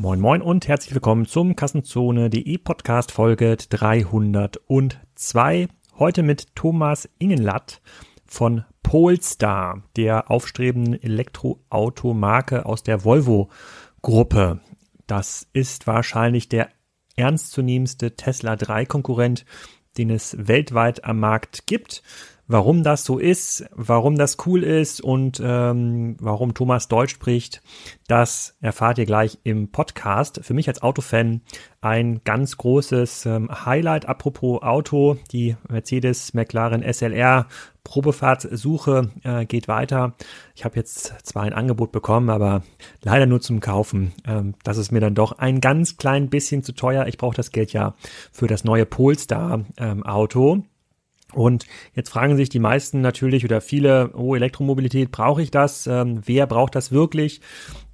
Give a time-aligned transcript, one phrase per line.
[0.00, 5.68] Moin Moin und herzlich willkommen zum Kassenzone.de Podcast Folge 302.
[5.98, 7.82] Heute mit Thomas Ingenlatt
[8.24, 13.50] von Polestar, der aufstrebenden Elektroautomarke aus der Volvo
[14.00, 14.60] Gruppe.
[15.06, 16.70] Das ist wahrscheinlich der
[17.16, 19.44] ernstzunehmendste Tesla 3 Konkurrent,
[19.98, 22.02] den es weltweit am Markt gibt
[22.50, 27.62] warum das so ist, warum das cool ist und ähm, warum Thomas Deutsch spricht,
[28.08, 30.40] das erfahrt ihr gleich im Podcast.
[30.42, 31.42] Für mich als Autofan
[31.80, 34.06] ein ganz großes ähm, Highlight.
[34.06, 37.46] Apropos Auto, die Mercedes McLaren SLR
[37.84, 40.14] Probefahrtsuche äh, geht weiter.
[40.56, 42.62] Ich habe jetzt zwar ein Angebot bekommen, aber
[43.02, 44.12] leider nur zum Kaufen.
[44.26, 47.06] Ähm, das ist mir dann doch ein ganz klein bisschen zu teuer.
[47.06, 47.94] Ich brauche das Geld ja
[48.32, 50.64] für das neue Polestar ähm, Auto.
[51.32, 55.86] Und jetzt fragen sich die meisten natürlich oder viele, oh, Elektromobilität, brauche ich das?
[55.86, 57.40] Ähm, wer braucht das wirklich?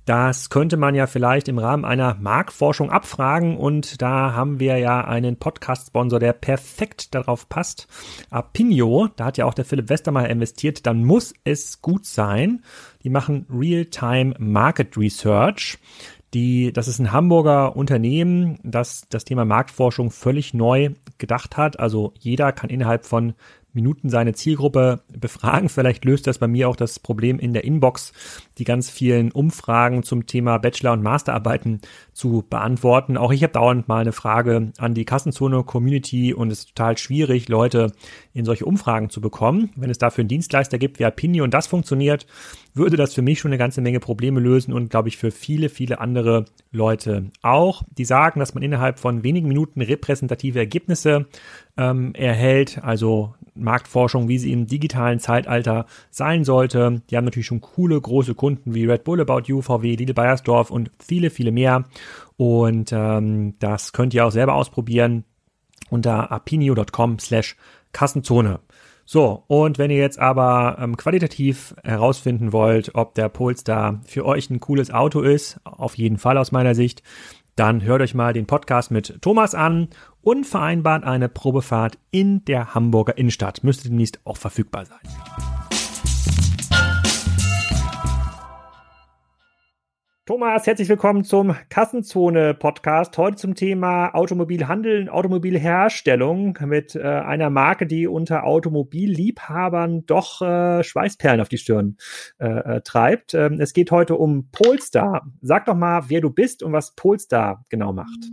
[0.06, 5.04] Das könnte man ja vielleicht im Rahmen einer Marktforschung abfragen und da haben wir ja
[5.04, 7.88] einen Podcast-Sponsor, der perfekt darauf passt.
[8.30, 12.62] Apinio, da hat ja auch der Philipp Westermeier investiert, dann muss es gut sein.
[13.02, 15.78] Die machen Real-Time Market Research.
[16.36, 21.80] Die, das ist ein Hamburger Unternehmen, das das Thema Marktforschung völlig neu gedacht hat.
[21.80, 23.32] Also jeder kann innerhalb von
[23.76, 25.68] Minuten seine Zielgruppe befragen.
[25.68, 28.12] Vielleicht löst das bei mir auch das Problem in der Inbox,
[28.58, 31.80] die ganz vielen Umfragen zum Thema Bachelor- und Masterarbeiten
[32.12, 33.16] zu beantworten.
[33.16, 37.48] Auch ich habe dauernd mal eine Frage an die Kassenzone-Community und es ist total schwierig,
[37.48, 37.92] Leute
[38.32, 39.70] in solche Umfragen zu bekommen.
[39.76, 42.26] Wenn es dafür einen Dienstleister gibt wie Apini und das funktioniert,
[42.74, 45.68] würde das für mich schon eine ganze Menge Probleme lösen und glaube ich für viele,
[45.68, 47.82] viele andere Leute auch.
[47.96, 51.26] Die sagen, dass man innerhalb von wenigen Minuten repräsentative Ergebnisse
[51.76, 57.02] ähm, erhält, also Marktforschung, wie sie im digitalen Zeitalter sein sollte.
[57.10, 60.70] Die haben natürlich schon coole große Kunden wie Red Bull, About You, VW, Lidl Bayersdorf
[60.70, 61.84] und viele, viele mehr.
[62.36, 65.24] Und ähm, das könnt ihr auch selber ausprobieren
[65.90, 67.56] unter apinio.com slash
[67.92, 68.60] Kassenzone.
[69.08, 74.50] So, und wenn ihr jetzt aber ähm, qualitativ herausfinden wollt, ob der Polestar für euch
[74.50, 77.04] ein cooles Auto ist, auf jeden Fall aus meiner Sicht,
[77.54, 79.88] dann hört euch mal den Podcast mit Thomas an
[80.26, 83.62] und vereinbart eine Probefahrt in der Hamburger Innenstadt.
[83.62, 84.98] Müsste demnächst auch verfügbar sein.
[90.24, 93.16] Thomas, herzlich willkommen zum Kassenzone-Podcast.
[93.16, 101.40] Heute zum Thema Automobilhandel, Automobilherstellung mit äh, einer Marke, die unter Automobilliebhabern doch äh, Schweißperlen
[101.40, 101.98] auf die Stirn
[102.40, 103.34] äh, äh, treibt.
[103.34, 105.24] Ähm, es geht heute um Polestar.
[105.40, 108.28] Sag doch mal, wer du bist und was Polestar genau macht.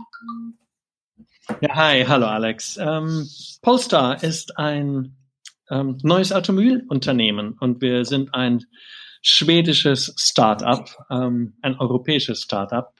[1.60, 2.78] Ja, hi, hallo Alex.
[2.78, 3.28] Ähm,
[3.60, 5.14] Polestar ist ein
[5.68, 8.64] ähm, neues Automobilunternehmen und wir sind ein
[9.20, 12.94] schwedisches Startup, ähm, ein europäisches Startup,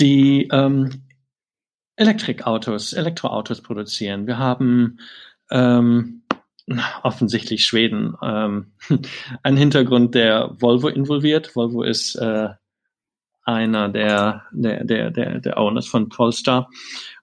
[0.00, 1.04] die ähm,
[1.94, 4.26] Elektrikautos, Elektroautos produzieren.
[4.26, 4.98] Wir haben
[5.50, 6.24] ähm,
[7.04, 8.72] offensichtlich Schweden ähm,
[9.44, 11.54] einen Hintergrund, der Volvo involviert.
[11.54, 12.48] Volvo ist äh,
[13.46, 16.68] einer der, der, der, der, der Owners von Polestar.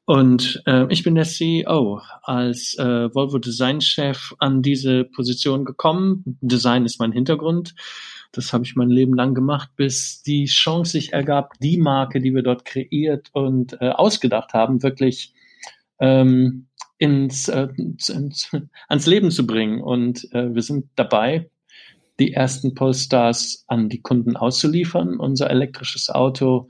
[0.05, 6.37] Und äh, ich bin der CEO als äh, Volvo Design Chef an diese Position gekommen.
[6.41, 7.75] Design ist mein Hintergrund.
[8.31, 12.33] Das habe ich mein Leben lang gemacht, bis die Chance sich ergab, die Marke, die
[12.33, 15.33] wir dort kreiert und äh, ausgedacht haben, wirklich
[15.99, 16.67] ähm,
[16.97, 18.09] ins, äh, ins,
[18.89, 19.81] ans Leben zu bringen.
[19.81, 21.49] Und äh, wir sind dabei,
[22.23, 25.19] die ersten Polestars an die Kunden auszuliefern.
[25.19, 26.69] Unser elektrisches Auto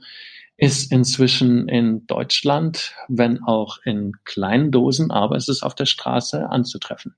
[0.56, 6.50] ist inzwischen in Deutschland, wenn auch in kleinen Dosen, aber es ist auf der Straße
[6.50, 7.14] anzutreffen.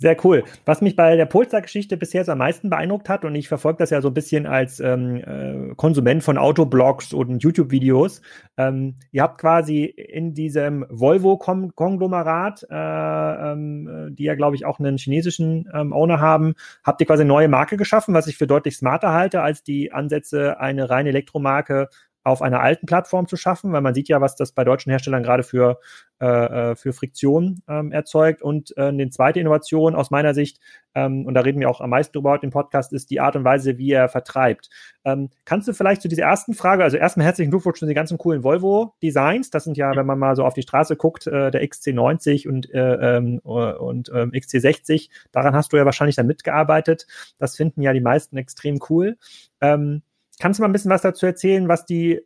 [0.00, 0.44] Sehr cool.
[0.64, 3.90] Was mich bei der Polestar-Geschichte bisher so am meisten beeindruckt hat, und ich verfolge das
[3.90, 8.22] ja so ein bisschen als ähm, äh, Konsument von Autoblogs und YouTube-Videos,
[8.56, 14.98] ähm, ihr habt quasi in diesem Volvo-Konglomerat, äh, ähm, die ja, glaube ich, auch einen
[14.98, 18.76] chinesischen ähm, Owner haben, habt ihr quasi eine neue Marke geschaffen, was ich für deutlich
[18.76, 21.88] smarter halte als die Ansätze, eine reine Elektromarke
[22.28, 25.22] auf einer alten Plattform zu schaffen, weil man sieht ja, was das bei deutschen Herstellern
[25.22, 25.80] gerade für,
[26.20, 28.42] äh, äh für Friktion ähm, erzeugt.
[28.42, 30.60] Und äh, eine zweite Innovation aus meiner Sicht,
[30.94, 33.36] ähm, und da reden wir auch am meisten drüber heute im Podcast, ist die Art
[33.36, 34.70] und Weise, wie er vertreibt.
[35.04, 38.18] Ähm, kannst du vielleicht zu dieser ersten Frage, also erstmal herzlichen Glückwunsch zu den ganzen
[38.18, 39.50] coolen Volvo-Designs.
[39.50, 42.72] Das sind ja, wenn man mal so auf die Straße guckt, äh, der XC90 und,
[42.72, 45.08] äh, ähm, und ähm, XC60.
[45.32, 47.06] Daran hast du ja wahrscheinlich dann mitgearbeitet.
[47.38, 49.16] Das finden ja die meisten extrem cool.
[49.60, 50.02] Ähm,
[50.38, 52.20] Kannst du mal ein bisschen was dazu erzählen, was die,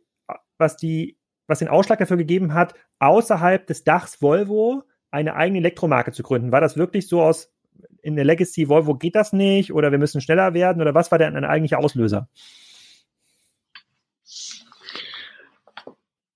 [0.57, 1.17] was die,
[1.47, 6.51] was den Ausschlag dafür gegeben hat, außerhalb des Dachs Volvo eine eigene Elektromarke zu gründen?
[6.51, 7.53] War das wirklich so aus
[8.01, 11.17] in der Legacy Volvo geht das nicht oder wir müssen schneller werden oder was war
[11.17, 12.27] denn ein eigentlicher Auslöser?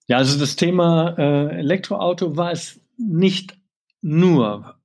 [0.07, 3.59] Ja, also das Thema äh, Elektroauto war es nicht
[4.01, 4.79] nur,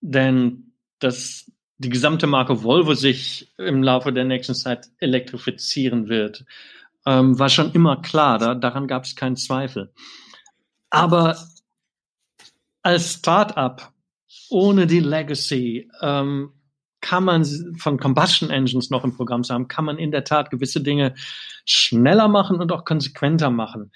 [0.00, 1.51] denn das
[1.82, 6.44] die gesamte Marke Volvo sich im Laufe der nächsten Zeit elektrifizieren wird,
[7.04, 8.38] ähm, war schon immer klar.
[8.38, 9.92] Da, daran gab es keinen Zweifel.
[10.90, 11.36] Aber
[12.82, 13.92] als Start-up
[14.48, 16.52] ohne die Legacy ähm,
[17.00, 17.44] kann man
[17.78, 21.14] von Combustion Engines noch im Programm haben, kann man in der Tat gewisse Dinge
[21.64, 23.90] schneller machen und auch konsequenter machen.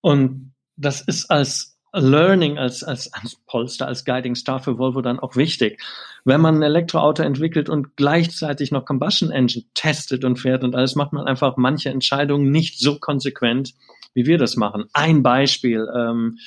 [0.00, 5.18] Und das ist als Learning als, als, als Polster, als Guiding Star für Volvo dann
[5.18, 5.82] auch wichtig.
[6.24, 10.94] Wenn man ein Elektroauto entwickelt und gleichzeitig noch Combustion Engine testet und fährt und alles,
[10.94, 13.74] macht man einfach manche Entscheidungen nicht so konsequent,
[14.14, 14.84] wie wir das machen.
[14.92, 16.38] Ein Beispiel, ähm,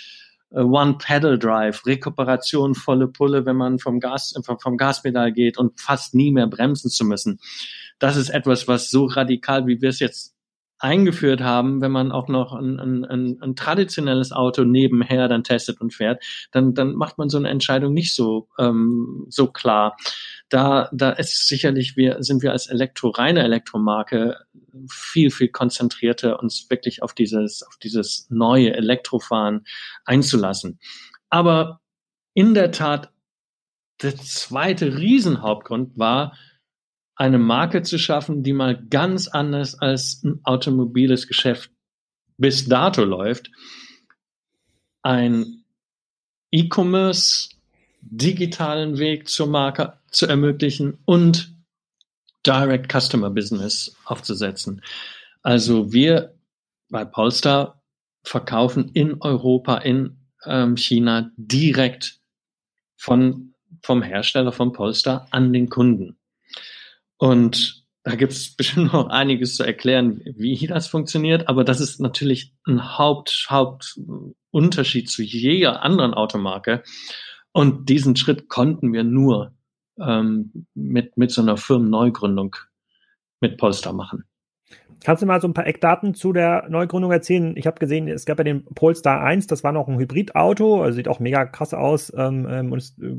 [0.52, 6.16] One Pedal Drive, Rekuperation, volle Pulle, wenn man vom Gas, vom Gaspedal geht und fast
[6.16, 7.40] nie mehr bremsen zu müssen.
[8.00, 10.34] Das ist etwas, was so radikal, wie wir es jetzt
[10.80, 15.82] eingeführt haben, wenn man auch noch ein, ein, ein, ein traditionelles Auto nebenher dann testet
[15.82, 19.98] und fährt, dann, dann macht man so eine Entscheidung nicht so, ähm, so klar.
[20.48, 24.38] Da, da ist sicherlich, wir, sind wir als Elektro, reine Elektromarke
[24.90, 29.66] viel, viel konzentrierter, uns wirklich auf dieses, auf dieses neue Elektrofahren
[30.06, 30.80] einzulassen.
[31.30, 31.82] Aber
[32.34, 33.12] in der Tat,
[34.02, 36.38] der zweite Riesenhauptgrund war,
[37.20, 41.70] eine Marke zu schaffen, die mal ganz anders als ein automobiles Geschäft
[42.38, 43.52] bis dato läuft.
[45.02, 45.66] Ein
[46.52, 47.50] E-Commerce,
[48.00, 51.54] digitalen Weg zur Marke zu ermöglichen und
[52.48, 54.82] Direct Customer Business aufzusetzen.
[55.42, 56.34] Also wir
[56.90, 57.84] bei Polestar
[58.24, 62.22] verkaufen in Europa, in ähm, China direkt
[62.96, 66.19] von, vom Hersteller von Polestar an den Kunden.
[67.20, 72.00] Und da gibt es bestimmt noch einiges zu erklären, wie das funktioniert, aber das ist
[72.00, 76.82] natürlich ein Haupt, Hauptunterschied zu jeder anderen Automarke.
[77.52, 79.54] Und diesen Schritt konnten wir nur
[80.00, 82.56] ähm, mit, mit so einer Firmenneugründung
[83.42, 84.24] mit Polestar machen.
[85.04, 87.56] Kannst du mal so ein paar Eckdaten zu der Neugründung erzählen?
[87.56, 90.96] Ich habe gesehen, es gab ja den Polestar 1, das war noch ein Hybridauto, also
[90.96, 93.16] sieht auch mega krass aus ähm, ähm und ist äh,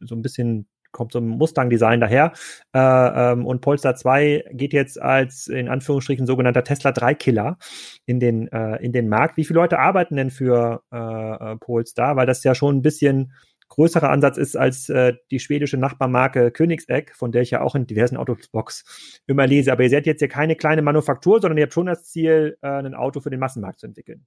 [0.00, 2.32] so ein bisschen kommt so ein Mustang-Design daher.
[2.72, 7.58] Äh, ähm, und Polestar 2 geht jetzt als in Anführungsstrichen sogenannter Tesla 3-Killer
[8.06, 9.36] in den, äh, in den Markt.
[9.36, 12.16] Wie viele Leute arbeiten denn für äh, äh, Polestar?
[12.16, 13.32] Weil das ja schon ein bisschen
[13.68, 17.86] größerer Ansatz ist als äh, die schwedische Nachbarmarke Königsegg, von der ich ja auch in
[17.86, 19.72] diversen Autobox immer lese.
[19.72, 22.68] Aber ihr seid jetzt ja keine kleine Manufaktur, sondern ihr habt schon das Ziel, äh,
[22.68, 24.24] ein Auto für den Massenmarkt zu entwickeln.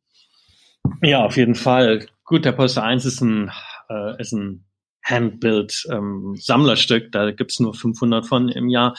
[1.01, 2.05] Ja, auf jeden Fall.
[2.23, 3.51] Gut, der Polestar 1 ist ein,
[3.89, 4.65] äh, ist ein
[5.09, 7.11] Handbuild ähm, Sammlerstück.
[7.11, 8.95] Da gibt's nur 500 von im Jahr.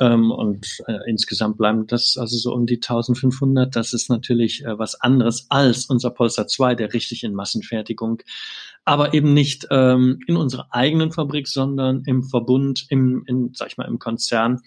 [0.00, 3.76] Ähm, und äh, insgesamt bleiben das also so um die 1500.
[3.76, 8.22] Das ist natürlich äh, was anderes als unser Polestar 2, der richtig in Massenfertigung,
[8.84, 13.76] aber eben nicht ähm, in unserer eigenen Fabrik, sondern im Verbund, im, in, sag ich
[13.76, 14.62] mal, im Konzern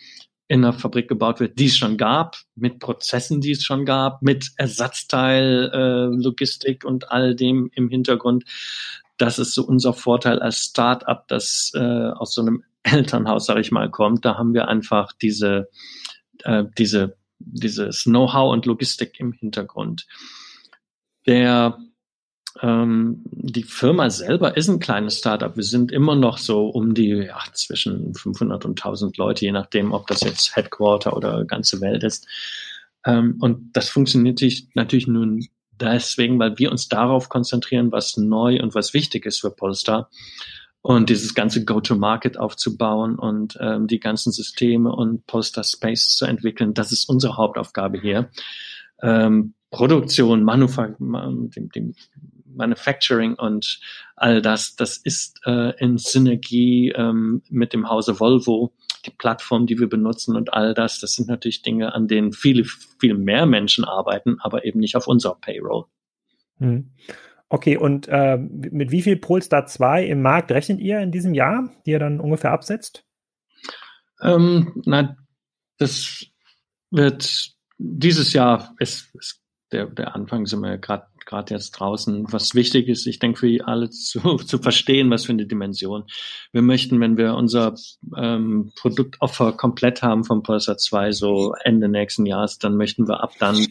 [0.49, 4.21] in einer Fabrik gebaut wird, die es schon gab, mit Prozessen, die es schon gab,
[4.21, 8.45] mit Ersatzteil, äh, Logistik und all dem im Hintergrund
[9.17, 13.71] das ist so unser Vorteil als Start-up, das äh, aus so einem Elternhaus, sage ich
[13.71, 14.25] mal, kommt.
[14.25, 15.69] Da haben wir einfach diese,
[16.43, 20.07] äh, diese, dieses Know-how und Logistik im Hintergrund.
[21.25, 21.77] Der
[22.61, 25.55] ähm, die Firma selber ist ein kleines Startup.
[25.55, 29.91] Wir sind immer noch so um die ja, zwischen 500 und 1000 Leute, je nachdem,
[29.91, 32.27] ob das jetzt Headquarter oder ganze Welt ist.
[33.05, 34.41] Ähm, und das funktioniert
[34.73, 35.47] natürlich nun
[35.79, 40.09] deswegen, weil wir uns darauf konzentrieren, was neu und was wichtig ist für Polestar.
[40.81, 46.73] Und dieses ganze Go-to-Market aufzubauen und ähm, die ganzen Systeme und Polestar Spaces zu entwickeln,
[46.73, 48.29] das ist unsere Hauptaufgabe hier.
[49.01, 51.95] Ähm, Produktion, Manufa dem, dem
[52.45, 53.79] Manufacturing und
[54.17, 58.73] all das, das ist äh, in Synergie ähm, mit dem Hause Volvo
[59.05, 62.65] die Plattform, die wir benutzen und all das, das sind natürlich Dinge, an denen viele,
[62.99, 65.85] viel mehr Menschen arbeiten, aber eben nicht auf unserer Payroll.
[66.57, 66.91] Hm.
[67.47, 71.69] Okay, und äh, mit wie viel Polestar 2 im Markt rechnet ihr in diesem Jahr,
[71.85, 73.05] die ihr dann ungefähr absetzt?
[74.21, 75.15] Ähm, na,
[75.77, 76.25] das
[76.89, 82.55] wird dieses Jahr ist, ist der, der Anfang sind wir gerade gerade jetzt draußen, was
[82.55, 86.05] wichtig ist, ich denke, für alle zu, zu verstehen, was für eine Dimension.
[86.51, 87.75] Wir möchten, wenn wir unser
[88.15, 93.33] ähm, Produktoffer komplett haben vom Pulsar 2, so Ende nächsten Jahres, dann möchten wir ab
[93.39, 93.67] dann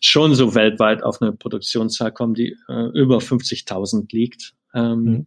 [0.00, 4.54] schon so weltweit auf eine Produktionszahl kommen, die äh, über 50.000 liegt.
[4.74, 5.26] Ähm, mhm.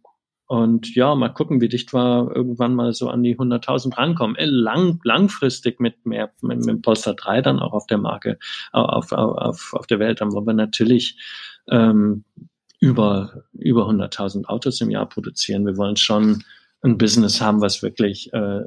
[0.50, 4.34] Und ja, mal gucken, wie dicht wir irgendwann mal so an die 100.000 rankommen.
[4.34, 8.36] Äh, lang, langfristig mit mehr, mit, mit Polestar 3 dann auch auf der Marke,
[8.72, 11.18] auf, auf, auf der Welt, dann wollen wir natürlich
[11.68, 12.24] ähm,
[12.80, 15.66] über, über 100.000 Autos im Jahr produzieren.
[15.66, 16.44] Wir wollen schon
[16.82, 18.62] ein Business haben, was wirklich äh,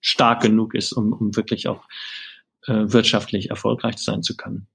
[0.00, 1.84] stark genug ist, um, um wirklich auch
[2.66, 4.68] äh, wirtschaftlich erfolgreich sein zu können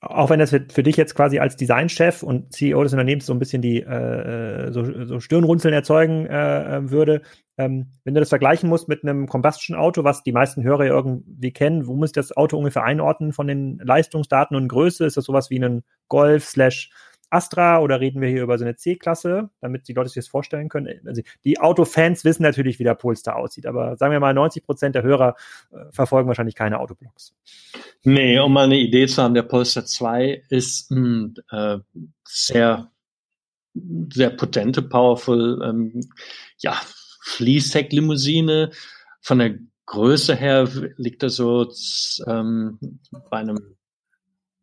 [0.00, 3.32] auch wenn das für, für, dich jetzt quasi als Designchef und CEO des Unternehmens so
[3.32, 7.22] ein bisschen die äh, äh, so, so Stirnrunzeln erzeugen äh, äh, würde,
[7.56, 11.86] ähm, wenn du das vergleichen musst mit einem Combustion-Auto, was die meisten Hörer irgendwie kennen,
[11.86, 15.06] wo muss das Auto ungefähr einordnen von den Leistungsdaten und Größe?
[15.06, 16.90] Ist das sowas wie ein Golf slash
[17.30, 20.68] Astra oder reden wir hier über so eine C-Klasse, damit die Leute sich das vorstellen
[20.68, 21.06] können?
[21.06, 24.94] Also die Autofans wissen natürlich, wie der Polestar aussieht, aber sagen wir mal, 90 Prozent
[24.94, 25.36] der Hörer
[25.70, 27.34] äh, verfolgen wahrscheinlich keine Autoblogs.
[28.04, 31.78] Nee, um mal eine Idee zu haben, der Polestar 2 ist ein äh,
[32.24, 32.90] sehr,
[33.74, 36.08] sehr potente, powerful, ähm,
[36.58, 36.80] ja,
[37.22, 38.70] Fließheck-Limousine.
[39.20, 41.70] Von der Größe her liegt er so
[42.26, 42.78] ähm,
[43.30, 43.77] bei einem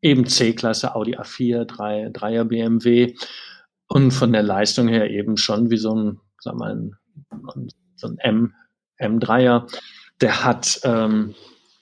[0.06, 3.16] eben C-Klasse, Audi A4, 3, 3er BMW
[3.88, 8.18] und von der Leistung her eben schon wie so ein, sag mal, ein, so ein
[8.20, 8.54] M,
[9.00, 9.68] M3er.
[10.22, 11.34] Der hat ähm,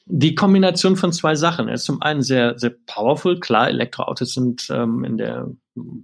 [0.06, 1.68] die Kombination von zwei Sachen.
[1.68, 3.40] Er ist zum einen sehr, sehr powerful.
[3.40, 5.48] Klar, Elektroautos sind ähm, in der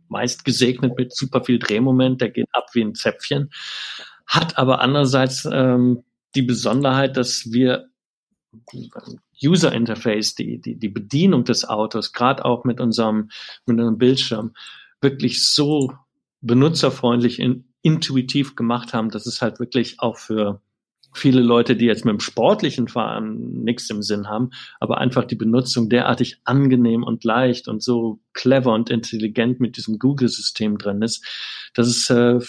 [0.09, 2.19] meist gesegnet mit super viel Drehmoment.
[2.19, 3.49] Der geht ab wie ein Zäpfchen.
[4.27, 6.03] Hat aber andererseits ähm,
[6.35, 7.87] die Besonderheit, dass wir
[9.43, 13.29] User Interface, die, die, die Bedienung des Autos, gerade auch mit unserem,
[13.65, 14.53] mit unserem Bildschirm,
[15.01, 15.93] wirklich so
[16.41, 20.61] benutzerfreundlich, in, intuitiv gemacht haben, dass es halt wirklich auch für
[21.13, 25.35] viele Leute, die jetzt mit dem sportlichen Fahren nichts im Sinn haben, aber einfach die
[25.35, 31.25] Benutzung derartig angenehm und leicht und so clever und intelligent mit diesem Google-System drin ist,
[31.73, 32.39] dass es äh,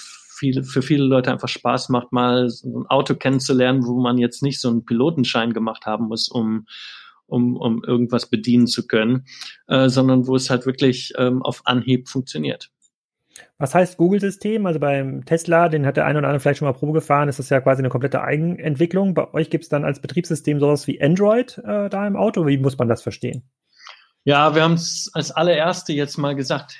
[0.40, 4.42] viele, für viele Leute einfach Spaß macht, mal so ein Auto kennenzulernen, wo man jetzt
[4.42, 6.66] nicht so einen Pilotenschein gemacht haben muss, um
[7.26, 9.24] um, um irgendwas bedienen zu können,
[9.68, 12.70] äh, sondern wo es halt wirklich ähm, auf Anhieb funktioniert.
[13.56, 14.66] Was heißt Google-System?
[14.66, 17.38] Also beim Tesla, den hat der eine oder andere vielleicht schon mal Probe gefahren, ist
[17.38, 19.14] das ja quasi eine komplette Eigenentwicklung.
[19.14, 22.46] Bei euch gibt es dann als Betriebssystem sowas wie Android äh, da im Auto.
[22.46, 23.44] Wie muss man das verstehen?
[24.24, 26.76] Ja, wir haben es als allererste jetzt mal gesagt,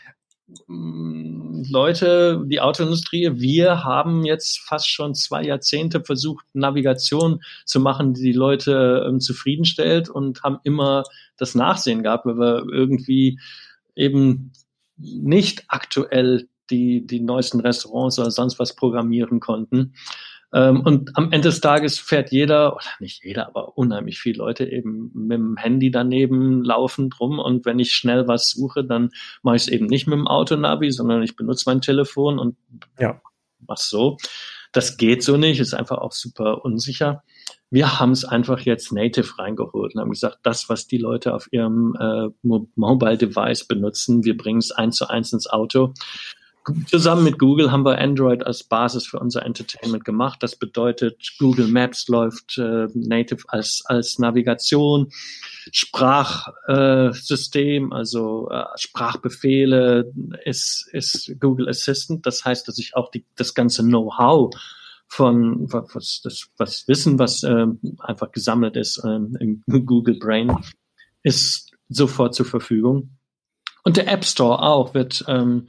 [1.69, 8.23] Leute, die Autoindustrie, wir haben jetzt fast schon zwei Jahrzehnte versucht, Navigation zu machen, die
[8.23, 11.05] die Leute ähm, zufriedenstellt und haben immer
[11.37, 13.38] das Nachsehen gehabt, weil wir irgendwie
[13.95, 14.52] eben
[14.97, 19.95] nicht aktuell die, die neuesten Restaurants oder sonst was programmieren konnten.
[20.52, 24.64] Ähm, und am Ende des Tages fährt jeder, oder nicht jeder, aber unheimlich viele Leute
[24.64, 27.38] eben mit dem Handy daneben laufend rum.
[27.38, 29.11] Und wenn ich schnell was suche, dann
[29.42, 32.57] mache ich es eben nicht mit dem Autonavi, sondern ich benutze mein Telefon und
[32.99, 33.21] ja.
[33.61, 34.16] was so.
[34.73, 37.23] Das geht so nicht, ist einfach auch super unsicher.
[37.71, 41.49] Wir haben es einfach jetzt native reingeholt und haben gesagt, das, was die Leute auf
[41.52, 45.95] ihrem äh, Mobile Device benutzen, wir bringen es eins zu eins ins Auto.
[46.87, 50.43] Zusammen mit Google haben wir Android als Basis für unser Entertainment gemacht.
[50.43, 55.11] Das bedeutet, Google Maps läuft äh, native als, als Navigation,
[55.73, 60.12] Sprachsystem, äh, also äh, Sprachbefehle
[60.45, 62.27] ist, ist Google Assistant.
[62.27, 64.55] Das heißt, dass ich auch die, das ganze Know-how
[65.07, 67.67] von was, das, was Wissen, was äh,
[67.99, 70.57] einfach gesammelt ist äh, im Google Brain,
[71.23, 73.11] ist sofort zur Verfügung.
[73.83, 75.69] Und der App Store auch wird ähm, ähm,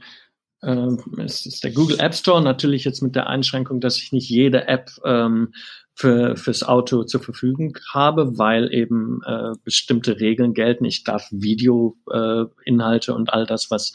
[0.62, 4.68] es ist der Google App Store, natürlich jetzt mit der Einschränkung, dass ich nicht jede
[4.68, 5.52] App ähm,
[5.94, 10.84] für, fürs Auto zur Verfügung habe, weil eben äh, bestimmte Regeln gelten.
[10.84, 13.92] Ich darf Videoinhalte äh, und all das, was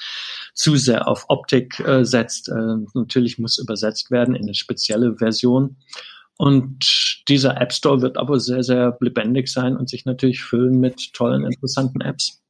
[0.53, 5.77] zu sehr auf Optik äh, setzt, äh, natürlich muss übersetzt werden in eine spezielle Version.
[6.37, 11.13] Und dieser App Store wird aber sehr, sehr lebendig sein und sich natürlich füllen mit
[11.13, 12.43] tollen, interessanten Apps.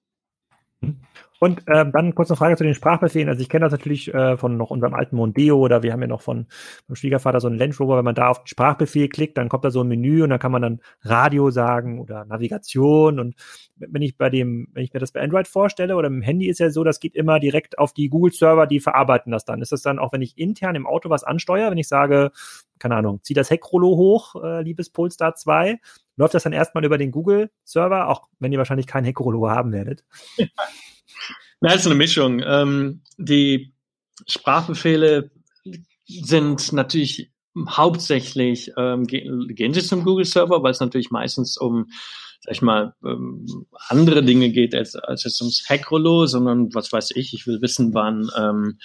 [1.40, 3.30] Und äh, dann kurz eine Frage zu den Sprachbefehlen.
[3.30, 6.08] Also ich kenne das natürlich äh, von noch unserem alten Mondeo oder wir haben ja
[6.08, 6.48] noch von
[6.88, 7.98] meinem Schwiegervater so einen Land Rover.
[7.98, 10.40] Wenn man da auf den Sprachbefehl klickt, dann kommt da so ein Menü und dann
[10.40, 13.20] kann man dann Radio sagen oder Navigation.
[13.20, 13.36] Und
[13.76, 16.60] wenn ich bei dem, wenn ich mir das bei Android vorstelle oder im Handy ist
[16.60, 19.62] ja so, das geht immer direkt auf die Google-Server, die verarbeiten das dann.
[19.62, 22.32] Ist das dann auch, wenn ich intern im Auto was ansteuere, wenn ich sage,
[22.80, 25.80] keine Ahnung, zieh das Heckrollo hoch, äh, liebes Polestar 2,
[26.18, 30.04] läuft das dann erstmal über den Google-Server, auch wenn ihr wahrscheinlich kein Heckrollo haben werdet.
[31.62, 32.42] Na, ist eine Mischung.
[32.46, 33.74] Ähm, die
[34.28, 35.32] Sprachbefehle
[36.06, 37.32] sind natürlich
[37.70, 41.88] hauptsächlich ähm, gehen, sie zum Google Server, weil es natürlich meistens um
[42.42, 47.12] sag ich mal, ähm, andere Dinge geht als, als es ums Hackrollo, sondern was weiß
[47.16, 48.78] ich, ich will wissen, wann, ähm,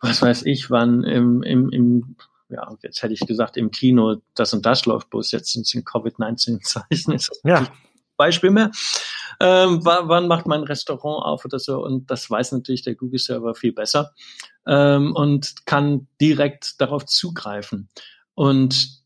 [0.00, 2.16] was weiß ich, wann im, im, im
[2.52, 5.74] ja, jetzt hätte ich gesagt, im Kino das und das läuft, bloß jetzt sind es
[5.74, 7.66] in Covid-19-Zeichen, ist das ja.
[8.16, 8.70] Beispiel mehr.
[9.40, 11.82] ähm, wann macht mein Restaurant auf oder so?
[11.82, 14.12] Und das weiß natürlich der Google-Server viel besser
[14.66, 17.88] ähm, und kann direkt darauf zugreifen.
[18.34, 19.02] Und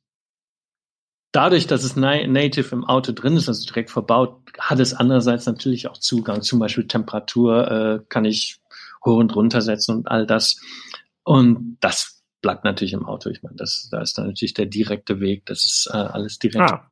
[1.33, 5.89] dadurch, dass es native im Auto drin ist, also direkt verbaut, hat es andererseits natürlich
[5.89, 6.43] auch Zugang.
[6.43, 8.59] Zum Beispiel Temperatur äh, kann ich
[9.05, 10.61] hoch und runter setzen und all das.
[11.25, 13.31] Und das bleibt natürlich im Auto.
[13.31, 15.47] Ich meine, das, da ist dann natürlich der direkte Weg.
[15.47, 16.71] Das ist äh, alles direkt.
[16.71, 16.91] Ah.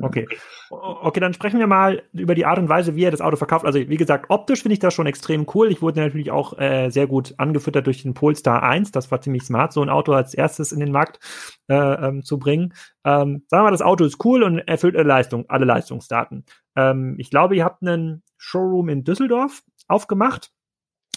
[0.00, 0.26] Okay.
[0.70, 3.64] Okay, dann sprechen wir mal über die Art und Weise, wie er das Auto verkauft.
[3.64, 5.70] Also, wie gesagt, optisch finde ich das schon extrem cool.
[5.70, 8.90] Ich wurde natürlich auch äh, sehr gut angefüttert durch den Polestar 1.
[8.90, 11.20] Das war ziemlich smart, so ein Auto als erstes in den Markt
[11.68, 12.74] äh, ähm, zu bringen.
[13.04, 16.44] Ähm, sagen wir mal, das Auto ist cool und erfüllt alle Leistung, alle Leistungsdaten.
[16.74, 20.50] Ähm, ich glaube, ihr habt einen Showroom in Düsseldorf aufgemacht.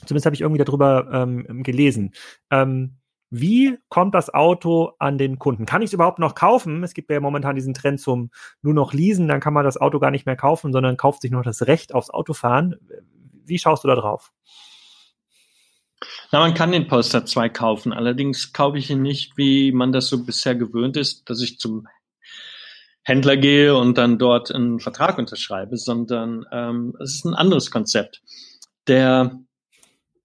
[0.05, 2.13] Zumindest habe ich irgendwie darüber ähm, gelesen.
[2.51, 2.97] Ähm,
[3.29, 5.65] wie kommt das Auto an den Kunden?
[5.65, 6.83] Kann ich es überhaupt noch kaufen?
[6.83, 9.99] Es gibt ja momentan diesen Trend zum nur noch leasen, dann kann man das Auto
[9.99, 12.75] gar nicht mehr kaufen, sondern kauft sich noch das Recht aufs Autofahren.
[13.45, 14.31] Wie schaust du da drauf?
[16.31, 17.91] Na, man kann den Polestar 2 kaufen.
[17.91, 21.87] Allerdings kaufe ich ihn nicht, wie man das so bisher gewöhnt ist, dass ich zum
[23.03, 28.21] Händler gehe und dann dort einen Vertrag unterschreibe, sondern ähm, es ist ein anderes Konzept.
[28.87, 29.39] Der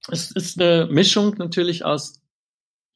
[0.08, 2.22] es ist eine Mischung natürlich aus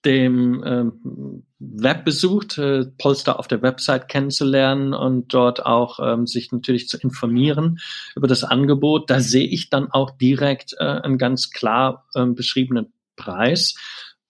[0.04, 6.52] dem ähm, Web besucht, äh, Polster auf der Website kennenzulernen und dort auch ähm, sich
[6.52, 7.80] natürlich zu informieren
[8.14, 9.10] über das Angebot.
[9.10, 13.75] Da sehe ich dann auch direkt äh, einen ganz klar ähm, beschriebenen Preis.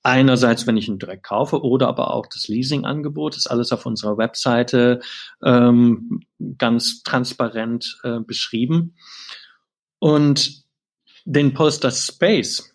[0.03, 4.17] Einerseits, wenn ich ihn direkt kaufe, oder aber auch das Leasing-Angebot, ist alles auf unserer
[4.17, 5.01] Webseite
[5.43, 6.23] ähm,
[6.59, 8.95] ganz transparent äh, beschrieben.
[9.99, 10.66] Und
[11.27, 12.73] den Polster Space,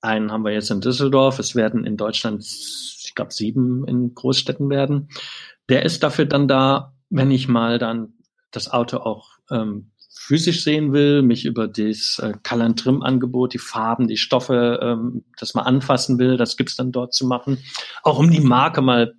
[0.00, 1.38] einen haben wir jetzt in Düsseldorf.
[1.38, 5.08] Es werden in Deutschland, ich glaube, sieben in Großstädten werden.
[5.68, 8.14] Der ist dafür dann da, wenn ich mal dann
[8.50, 13.58] das Auto auch ähm, physisch sehen will, mich über das äh, Color Trim Angebot, die
[13.58, 17.58] Farben, die Stoffe, ähm, das mal anfassen will, das gibt's dann dort zu machen.
[18.02, 19.14] Auch um die Marke mal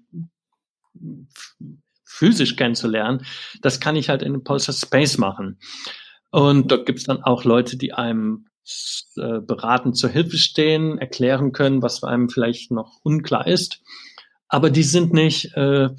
[2.03, 3.25] physisch kennenzulernen,
[3.61, 5.57] das kann ich halt in dem Polestar Space machen.
[6.31, 8.47] Und dort gibt's dann auch Leute, die einem
[9.17, 13.81] äh, beraten zur Hilfe stehen, erklären können, was einem vielleicht noch unklar ist.
[14.47, 15.89] Aber die sind nicht äh,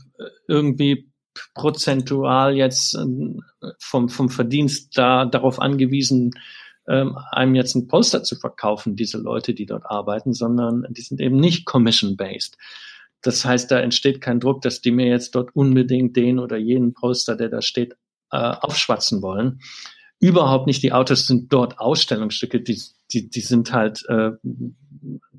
[0.48, 1.10] irgendwie
[1.54, 3.04] prozentual jetzt äh,
[3.78, 6.32] vom, vom Verdienst da darauf angewiesen,
[6.86, 11.20] ähm, einem jetzt ein Poster zu verkaufen, diese Leute, die dort arbeiten, sondern die sind
[11.20, 12.56] eben nicht commission-based.
[13.22, 16.92] Das heißt, da entsteht kein Druck, dass die mir jetzt dort unbedingt den oder jenen
[16.92, 17.96] Poster, der da steht,
[18.30, 19.60] äh, aufschwatzen wollen,
[20.20, 20.82] überhaupt nicht.
[20.82, 22.80] Die Autos sind dort Ausstellungsstücke, die,
[23.12, 24.32] die, die sind halt, äh,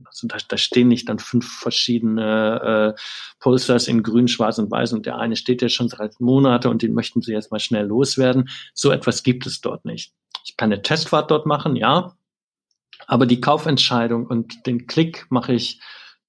[0.06, 3.02] also da, da stehen nicht dann fünf verschiedene äh,
[3.40, 6.82] Polsters in grün, schwarz und weiß und der eine steht ja schon seit Monaten und
[6.82, 8.50] den möchten sie jetzt mal schnell loswerden.
[8.74, 10.14] So etwas gibt es dort nicht.
[10.46, 12.16] Ich kann eine Testfahrt dort machen, ja,
[13.08, 15.82] aber die Kaufentscheidung und den Klick mache ich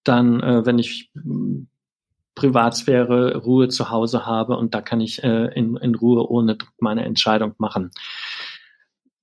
[0.05, 1.11] dann, äh, wenn ich
[2.37, 6.75] Privatsphäre, Ruhe zu Hause habe und da kann ich äh, in, in Ruhe ohne Druck
[6.79, 7.90] meine Entscheidung machen.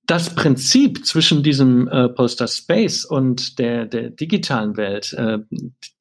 [0.06, 5.38] Das Prinzip zwischen diesem äh, Poster Space und der, der digitalen Welt, äh,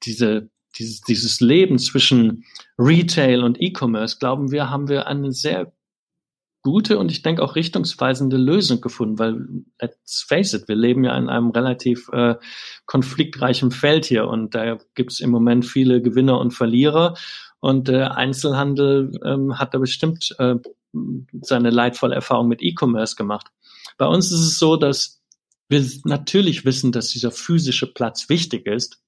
[0.04, 2.44] diese, dieses, dieses Leben zwischen
[2.78, 5.72] Retail und E-Commerce, glauben wir, haben wir eine sehr
[6.64, 9.46] gute und ich denke auch richtungsweisende Lösung gefunden, weil
[9.80, 12.36] let's face it, wir leben ja in einem relativ äh,
[12.86, 17.16] konfliktreichen Feld hier und da gibt es im Moment viele Gewinner und Verlierer
[17.60, 20.56] und äh, Einzelhandel ähm, hat da bestimmt äh,
[21.42, 23.48] seine leidvolle Erfahrung mit E-Commerce gemacht.
[23.98, 25.22] Bei uns ist es so, dass
[25.68, 29.02] wir natürlich wissen, dass dieser physische Platz wichtig ist,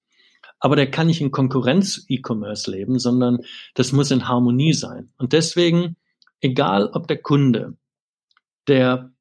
[0.59, 3.39] aber der kann nicht in Konkurrenz E-Commerce leben, sondern
[3.75, 5.11] das muss in Harmonie sein.
[5.17, 5.95] Und deswegen
[6.41, 7.77] egal ob der Kunde,
[8.67, 9.11] der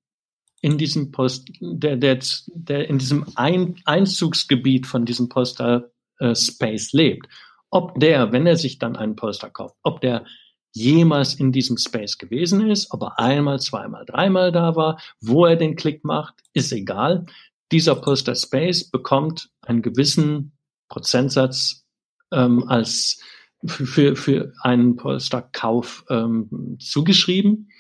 [0.61, 2.21] in diesem Post, der, der,
[2.55, 7.29] der in diesem Ein Einzugsgebiet von diesem Poster äh, Space lebt,
[7.71, 10.25] ob der, wenn er sich dann einen Poster kauft, ob der
[10.73, 15.57] jemals in diesem Space gewesen ist, ob er einmal, zweimal, dreimal da war, wo er
[15.57, 17.27] den Klick macht, ist egal.
[17.71, 20.57] Dieser Poster Space bekommt einen gewissen
[20.89, 21.85] Prozentsatz
[22.33, 23.21] ähm, als
[23.67, 27.71] für, für einen Polsterkauf ähm, zugeschrieben.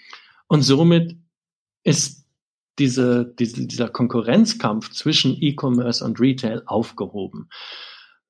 [0.47, 1.17] Und somit
[1.83, 2.27] ist
[2.79, 7.49] diese, diese, dieser Konkurrenzkampf zwischen E-Commerce und Retail aufgehoben.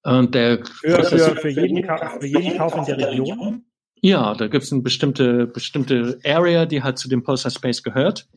[0.02, 3.64] Und der für, für, für, jeden, für jeden Kauf in der Region?
[4.02, 8.28] Ja, da gibt es eine bestimmte, bestimmte Area, die halt zu dem Poster Space gehört.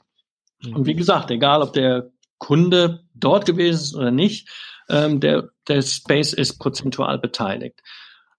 [0.64, 0.98] Und wie mhm.
[0.98, 4.50] gesagt, egal ob der Kunde dort gewesen ist oder nicht,
[4.90, 7.82] ähm, der, der Space ist prozentual beteiligt.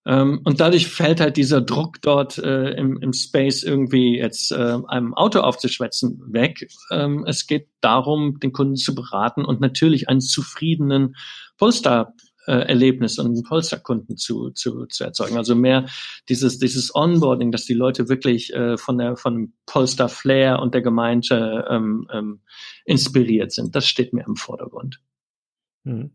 [0.09, 4.79] Ähm, und dadurch fällt halt dieser Druck dort äh, im, im Space irgendwie jetzt äh,
[4.88, 6.66] einem Auto aufzuschwätzen weg.
[6.90, 11.14] Ähm, es geht darum, den Kunden zu beraten und natürlich einen zufriedenen
[11.59, 12.14] Polestar
[12.47, 15.37] Erlebnis und einen Polestar-Kunden zu, zu, zu erzeugen.
[15.37, 15.85] Also mehr
[16.31, 20.81] dieses, dieses Onboarding, dass die Leute wirklich äh, von der von Polestar Flair und der
[20.81, 22.40] Gemeinde ähm, ähm,
[22.87, 23.77] inspiriert sind.
[23.77, 24.99] Das steht mir im Vordergrund.
[25.85, 26.11] Hm.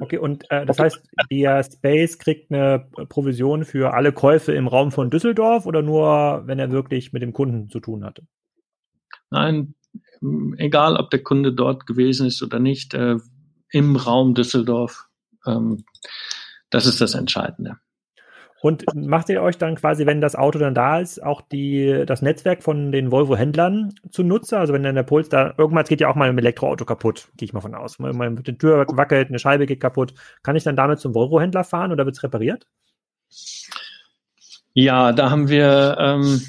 [0.00, 4.92] Okay, und äh, das heißt, der Space kriegt eine Provision für alle Käufe im Raum
[4.92, 8.22] von Düsseldorf oder nur, wenn er wirklich mit dem Kunden zu tun hatte?
[9.30, 9.74] Nein,
[10.56, 13.16] egal ob der Kunde dort gewesen ist oder nicht, äh,
[13.70, 15.06] im Raum Düsseldorf,
[15.46, 15.84] ähm,
[16.70, 17.76] das ist das Entscheidende.
[18.60, 22.22] Und macht ihr euch dann quasi, wenn das Auto dann da ist, auch die, das
[22.22, 24.58] Netzwerk von den Volvo-Händlern zunutze?
[24.58, 27.46] Also wenn dann der Puls da, irgendwann geht ja auch mal ein Elektroauto kaputt, gehe
[27.46, 27.98] ich mal von aus.
[28.00, 30.12] Mal mit der Tür wackelt, eine Scheibe geht kaputt.
[30.42, 32.66] Kann ich dann damit zum Volvo-Händler fahren oder wird es repariert?
[34.74, 36.42] Ja, da haben wir, ähm,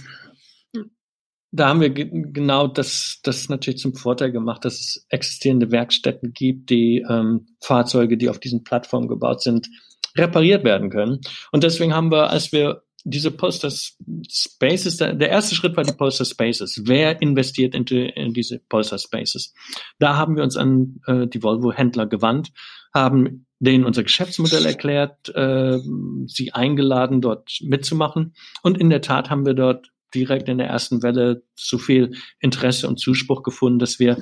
[1.51, 6.69] da haben wir genau das, das natürlich zum Vorteil gemacht, dass es existierende Werkstätten gibt,
[6.69, 9.69] die ähm, Fahrzeuge, die auf diesen Plattformen gebaut sind,
[10.17, 11.19] repariert werden können.
[11.51, 16.25] Und deswegen haben wir, als wir diese Poster Spaces, der, erste Schritt war die Poster
[16.25, 16.81] Spaces.
[16.85, 19.53] Wer investiert in, die, in diese Poster Spaces?
[19.99, 22.51] Da haben wir uns an äh, die Volvo-Händler gewandt,
[22.93, 25.79] haben denen unser Geschäftsmodell erklärt, äh,
[26.27, 28.33] sie eingeladen, dort mitzumachen.
[28.63, 32.87] Und in der Tat haben wir dort direkt in der ersten Welle so viel Interesse
[32.87, 34.21] und Zuspruch gefunden, dass wir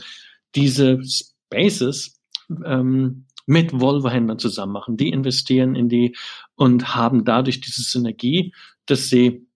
[0.56, 2.20] diese Spaces
[2.66, 4.98] ähm, mit Volvo-Händlern zusammen machen.
[4.98, 6.16] Die investieren in die
[6.56, 8.54] und haben dadurch diese Synergie,
[8.86, 9.48] dass sie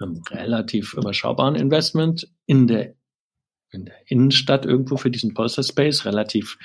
[0.00, 2.94] einem relativ überschaubaren Investment in der
[3.70, 6.56] in der Innenstadt irgendwo für diesen Poster Space, relativ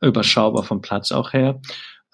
[0.00, 1.60] überschaubar vom Platz auch her,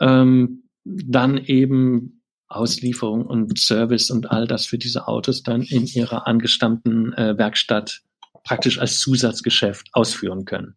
[0.01, 6.27] ähm, dann eben Auslieferung und Service und all das für diese Autos dann in ihrer
[6.27, 8.01] angestammten äh, Werkstatt
[8.43, 10.77] praktisch als Zusatzgeschäft ausführen können.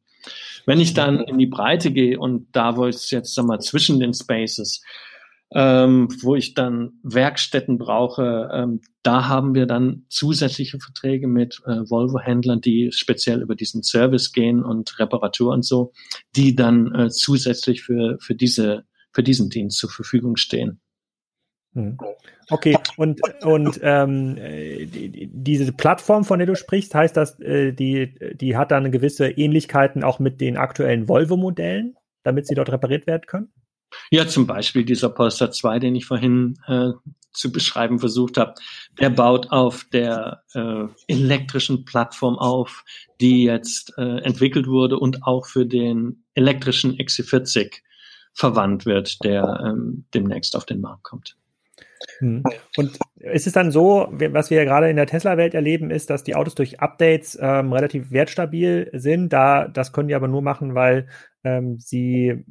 [0.65, 3.99] Wenn ich dann in die Breite gehe und da, wo es jetzt sag mal zwischen
[3.99, 4.81] den Spaces,
[5.53, 11.89] ähm, wo ich dann Werkstätten brauche, ähm, da haben wir dann zusätzliche Verträge mit äh,
[11.89, 15.91] Volvo-Händlern, die speziell über diesen Service gehen und Reparatur und so,
[16.35, 20.79] die dann äh, zusätzlich für, für diese, für diesen Dienst zur Verfügung stehen.
[21.73, 21.97] Hm.
[22.49, 28.13] Okay, und, und ähm, die, diese Plattform, von der du sprichst, heißt das, äh, die,
[28.35, 33.23] die hat dann gewisse Ähnlichkeiten auch mit den aktuellen Volvo-Modellen, damit sie dort repariert werden
[33.25, 33.53] können?
[34.09, 36.91] Ja, zum Beispiel dieser Polestar 2, den ich vorhin äh,
[37.33, 38.55] zu beschreiben versucht habe,
[38.99, 42.83] der baut auf der äh, elektrischen Plattform auf,
[43.19, 47.81] die jetzt äh, entwickelt wurde und auch für den elektrischen XC40
[48.33, 51.37] verwandt wird, der ähm, demnächst auf den Markt kommt.
[52.21, 52.43] Hm.
[52.77, 56.23] Und ist es dann so, was wir ja gerade in der Tesla-Welt erleben, ist, dass
[56.23, 59.33] die Autos durch Updates ähm, relativ wertstabil sind.
[59.33, 61.07] Da, das können die aber nur machen, weil
[61.43, 62.45] ähm, sie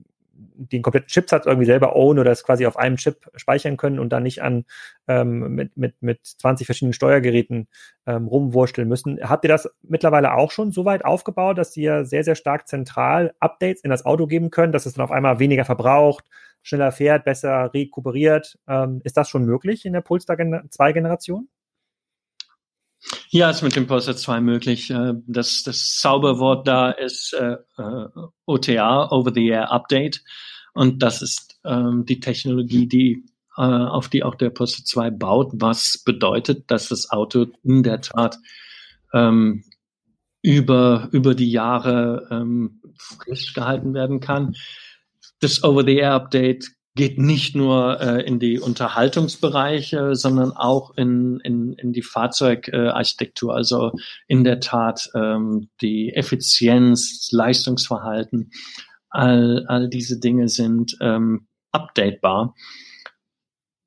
[0.54, 4.10] den kompletten Chipsatz irgendwie selber own oder es quasi auf einem Chip speichern können und
[4.10, 4.64] dann nicht an
[5.08, 7.68] ähm, mit, mit, mit 20 verschiedenen Steuergeräten
[8.06, 9.18] ähm, rumwursteln müssen.
[9.22, 13.34] Habt ihr das mittlerweile auch schon so weit aufgebaut, dass ihr sehr, sehr stark zentral
[13.38, 16.24] Updates in das Auto geben könnt, dass es dann auf einmal weniger verbraucht,
[16.62, 18.58] schneller fährt, besser rekuperiert?
[18.68, 21.48] Ähm, ist das schon möglich in der Polestar 2 Generation?
[23.30, 24.90] Ja, ist mit dem Polestar 2 möglich.
[24.90, 28.06] Äh, das, das Zauberwort da ist äh, äh
[28.46, 30.22] OTA, Over-the-Air Update.
[30.74, 33.24] Und das ist ähm, die Technologie, die
[33.56, 38.00] äh, auf die auch der Polestar 2 baut, was bedeutet, dass das Auto in der
[38.00, 38.38] Tat
[39.12, 39.64] ähm,
[40.42, 44.54] über, über die Jahre ähm, frisch gehalten werden kann.
[45.40, 52.02] Das Over-the-Air-Update geht nicht nur äh, in die Unterhaltungsbereiche, sondern auch in, in, in die
[52.02, 53.54] Fahrzeugarchitektur.
[53.54, 53.92] also
[54.26, 58.50] in der Tat ähm, die Effizienz, Leistungsverhalten,
[59.08, 62.54] all, all diese Dinge sind ähm, updatebar.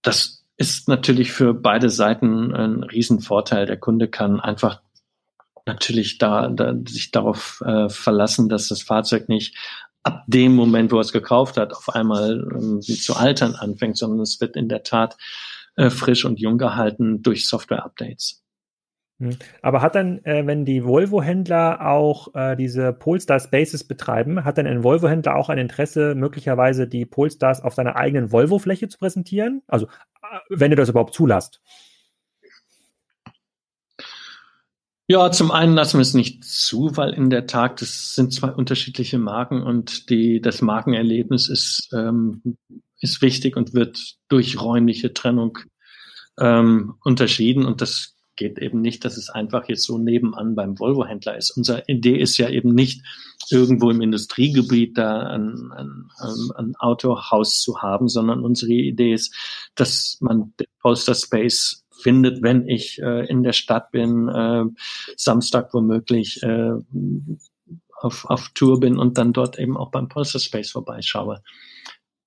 [0.02, 3.66] Das ist natürlich für beide Seiten ein Riesenvorteil.
[3.66, 4.82] Der Kunde kann einfach
[5.66, 9.56] natürlich da, da sich darauf äh, verlassen, dass das Fahrzeug nicht
[10.04, 14.20] ab dem Moment, wo er es gekauft hat, auf einmal ähm, zu altern anfängt, sondern
[14.22, 15.18] es wird in der Tat
[15.76, 18.44] äh, frisch und jung gehalten durch Software-Updates.
[19.20, 19.38] Hm.
[19.62, 24.68] Aber hat dann, äh, wenn die Volvo-Händler auch äh, diese Polestar Spaces betreiben, hat dann
[24.68, 29.62] ein Volvo-Händler auch ein Interesse, möglicherweise die Polestars auf seiner eigenen Volvo-Fläche zu präsentieren?
[29.68, 31.62] Also, äh, wenn ihr das überhaupt zulasst.
[35.08, 38.52] Ja, zum einen lassen wir es nicht zu, weil in der Tat, das sind zwei
[38.52, 42.58] unterschiedliche Marken und die, das Markenerlebnis ist, ähm,
[43.00, 45.60] ist wichtig und wird durch räumliche Trennung
[46.39, 51.38] ähm, unterschieden und das geht eben nicht, dass es einfach jetzt so nebenan beim Volvo-Händler
[51.38, 51.52] ist.
[51.52, 53.04] Unsere Idee ist ja eben nicht,
[53.50, 56.10] irgendwo im Industriegebiet da ein, ein,
[56.56, 59.36] ein Autohaus zu haben, sondern unsere Idee ist,
[59.76, 64.66] dass man den Polster Space findet, wenn ich äh, in der Stadt bin, äh,
[65.18, 66.74] Samstag womöglich äh,
[68.00, 71.42] auf, auf Tour bin und dann dort eben auch beim Polster Space vorbeischaue.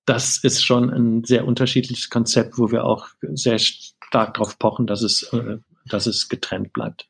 [0.05, 5.01] Das ist schon ein sehr unterschiedliches Konzept, wo wir auch sehr stark darauf pochen, dass
[5.01, 7.07] es, äh, dass es getrennt bleibt.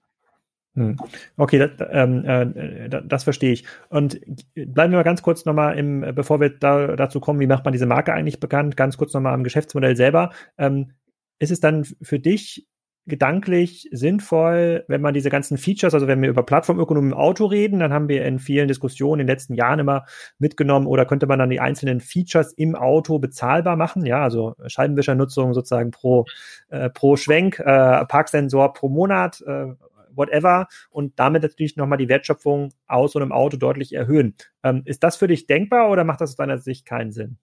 [0.78, 0.96] Hm.
[1.38, 3.64] Okay, das, ähm, äh, das verstehe ich.
[3.90, 4.22] Und
[4.54, 7.72] bleiben wir mal ganz kurz nochmal im, bevor wir da, dazu kommen, wie macht man
[7.72, 10.32] diese Marke eigentlich bekannt, ganz kurz nochmal am Geschäftsmodell selber.
[10.58, 10.92] Ähm,
[11.40, 12.68] ist es dann für dich
[13.08, 17.80] gedanklich sinnvoll, wenn man diese ganzen Features, also wenn wir über Plattformökonomie im Auto reden,
[17.80, 20.06] dann haben wir in vielen Diskussionen in den letzten Jahren immer
[20.40, 24.06] mitgenommen, oder könnte man dann die einzelnen Features im Auto bezahlbar machen?
[24.06, 26.26] Ja, also Scheibenwischernutzung sozusagen pro,
[26.68, 29.68] äh, pro Schwenk, äh, Parksensor pro Monat, äh,
[30.14, 34.36] whatever, und damit natürlich nochmal die Wertschöpfung aus so einem Auto deutlich erhöhen.
[34.64, 37.38] Ähm, ist das für dich denkbar oder macht das aus deiner Sicht keinen Sinn?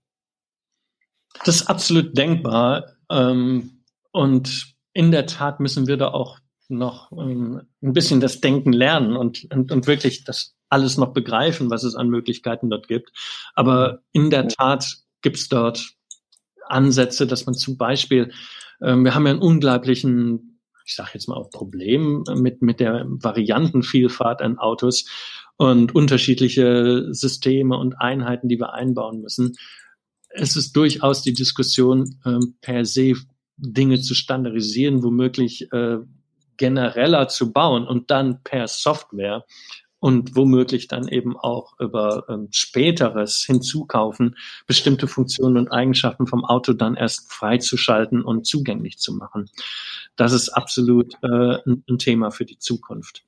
[1.46, 2.84] Das ist absolut denkbar.
[3.10, 3.73] Ähm,
[4.14, 9.16] und in der Tat müssen wir da auch noch ähm, ein bisschen das Denken lernen
[9.16, 13.10] und, und, und wirklich das alles noch begreifen, was es an Möglichkeiten dort gibt.
[13.54, 15.90] Aber in der Tat gibt es dort
[16.68, 18.32] Ansätze, dass man zum Beispiel,
[18.80, 23.04] ähm, wir haben ja einen unglaublichen, ich sage jetzt mal auch Problem mit, mit der
[23.08, 25.06] Variantenvielfalt an Autos
[25.56, 29.56] und unterschiedliche Systeme und Einheiten, die wir einbauen müssen.
[30.28, 33.14] Es ist durchaus die Diskussion ähm, per se
[33.56, 35.98] Dinge zu standardisieren, womöglich äh,
[36.56, 39.44] genereller zu bauen und dann per Software
[40.04, 44.36] und womöglich dann eben auch über ähm, späteres Hinzukaufen
[44.66, 49.48] bestimmte Funktionen und Eigenschaften vom Auto dann erst freizuschalten und zugänglich zu machen.
[50.14, 53.24] Das ist absolut äh, ein, Thema für die Zukunft.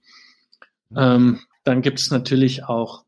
[0.95, 3.05] Ähm, dann gibt es natürlich auch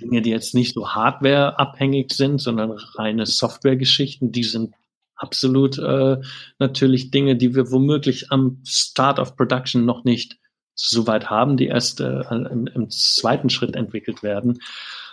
[0.00, 4.74] Dinge, die jetzt nicht so hardwareabhängig sind, sondern reine Softwaregeschichten, die sind
[5.16, 6.18] absolut äh,
[6.58, 10.38] natürlich Dinge, die wir womöglich am Start of Production noch nicht
[10.74, 14.58] so weit haben, die erst äh, im, im zweiten Schritt entwickelt werden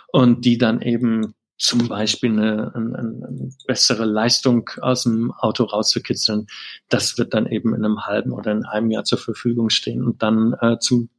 [0.08, 6.48] und die dann eben zum Beispiel eine, eine, eine bessere Leistung aus dem Auto rauszukitzeln,
[6.88, 10.22] das wird dann eben in einem halben oder in einem Jahr zur Verfügung stehen und
[10.22, 11.10] dann äh, zum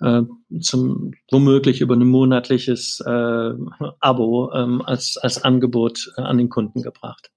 [0.00, 0.22] äh,
[0.60, 3.52] zum womöglich über ein monatliches äh,
[4.00, 7.30] Abo ähm, als als Angebot äh, an den Kunden gebracht.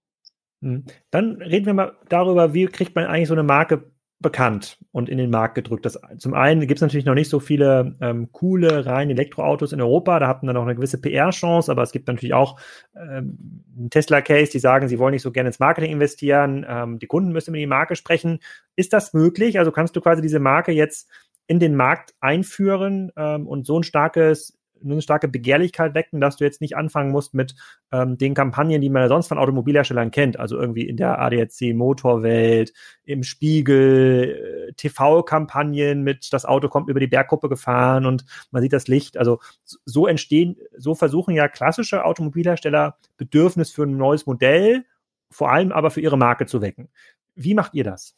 [0.65, 0.83] Hm.
[1.11, 5.19] Dann reden wir mal darüber, wie kriegt man eigentlich so eine Marke bekannt und in
[5.19, 5.85] den Markt gedrückt.
[5.85, 9.81] Das, zum einen gibt es natürlich noch nicht so viele ähm, coole, rein Elektroautos in
[9.81, 10.17] Europa.
[10.19, 12.59] Da hatten dann noch eine gewisse PR-Chance, aber es gibt natürlich auch
[12.95, 16.65] ähm, einen Tesla-Case, die sagen, sie wollen nicht so gerne ins Marketing investieren.
[16.67, 18.39] Ähm, die Kunden müssen über die Marke sprechen.
[18.75, 19.59] Ist das möglich?
[19.59, 21.07] Also kannst du quasi diese Marke jetzt
[21.45, 26.43] in den Markt einführen ähm, und so ein starkes eine starke Begehrlichkeit wecken, dass du
[26.43, 27.55] jetzt nicht anfangen musst mit
[27.91, 31.73] ähm, den Kampagnen, die man ja sonst von Automobilherstellern kennt, also irgendwie in der ADAC
[31.73, 38.61] Motorwelt, im Spiegel, äh, TV-Kampagnen mit das Auto kommt über die Bergkuppe gefahren und man
[38.61, 39.17] sieht das Licht.
[39.17, 39.39] Also
[39.85, 44.85] so entstehen, so versuchen ja klassische Automobilhersteller Bedürfnis für ein neues Modell,
[45.31, 46.89] vor allem aber für ihre Marke zu wecken.
[47.35, 48.15] Wie macht ihr das?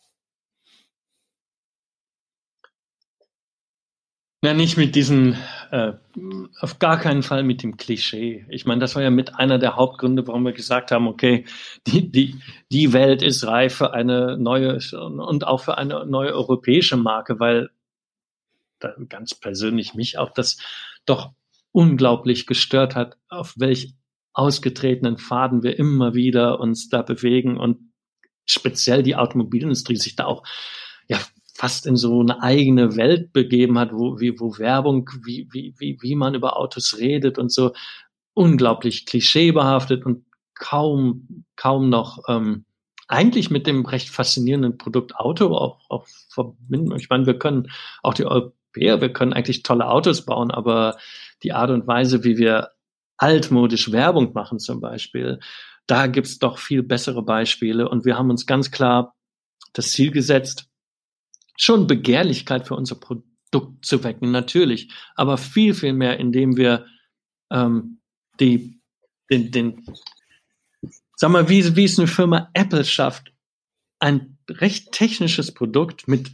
[4.48, 5.36] Ja, nicht mit diesen,
[5.72, 5.92] äh,
[6.62, 8.46] auf gar keinen Fall mit dem Klischee.
[8.48, 11.44] Ich meine, das war ja mit einer der Hauptgründe, warum wir gesagt haben, okay,
[11.86, 12.40] die, die,
[12.72, 17.72] die Welt ist reif für eine neue und auch für eine neue europäische Marke, weil
[18.80, 20.60] da ganz persönlich mich auch das
[21.06, 21.32] doch
[21.74, 23.96] unglaublich gestört hat, auf welch
[24.32, 27.92] ausgetretenen Faden wir immer wieder uns da bewegen und
[28.46, 30.44] speziell die Automobilindustrie sich da auch
[31.58, 35.98] fast in so eine eigene Welt begeben hat, wo, wie, wo Werbung, wie, wie, wie,
[36.00, 37.74] wie man über Autos redet und so
[38.36, 42.66] unglaublich klischeebehaftet und kaum, kaum noch ähm,
[43.08, 46.96] eigentlich mit dem recht faszinierenden Produkt Auto auch, auch verbinden.
[46.96, 47.72] Ich meine, wir können
[48.04, 50.98] auch die Europäer, wir können eigentlich tolle Autos bauen, aber
[51.42, 52.70] die Art und Weise, wie wir
[53.18, 55.40] altmodisch Werbung machen zum Beispiel,
[55.88, 59.16] da gibt's doch viel bessere Beispiele und wir haben uns ganz klar
[59.74, 60.70] das Ziel gesetzt,
[61.58, 66.86] schon Begehrlichkeit für unser Produkt zu wecken, natürlich, aber viel, viel mehr, indem wir
[67.52, 68.00] ähm,
[68.40, 68.80] die,
[69.30, 69.86] den, den,
[71.16, 73.34] sag mal, wie, wie es eine Firma Apple schafft,
[74.00, 76.32] ein recht technisches Produkt mit,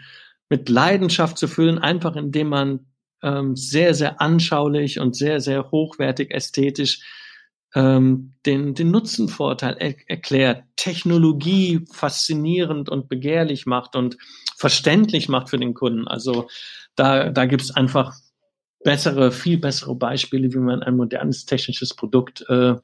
[0.49, 2.87] mit Leidenschaft zu füllen, einfach indem man
[3.23, 7.01] ähm, sehr, sehr anschaulich und sehr, sehr hochwertig ästhetisch
[7.75, 14.17] ähm, den, den Nutzenvorteil er, erklärt, Technologie faszinierend und begehrlich macht und
[14.57, 16.07] verständlich macht für den Kunden.
[16.07, 16.47] Also
[16.95, 18.13] da, da gibt es einfach
[18.83, 22.75] bessere, viel bessere Beispiele, wie man ein modernes technisches Produkt äh,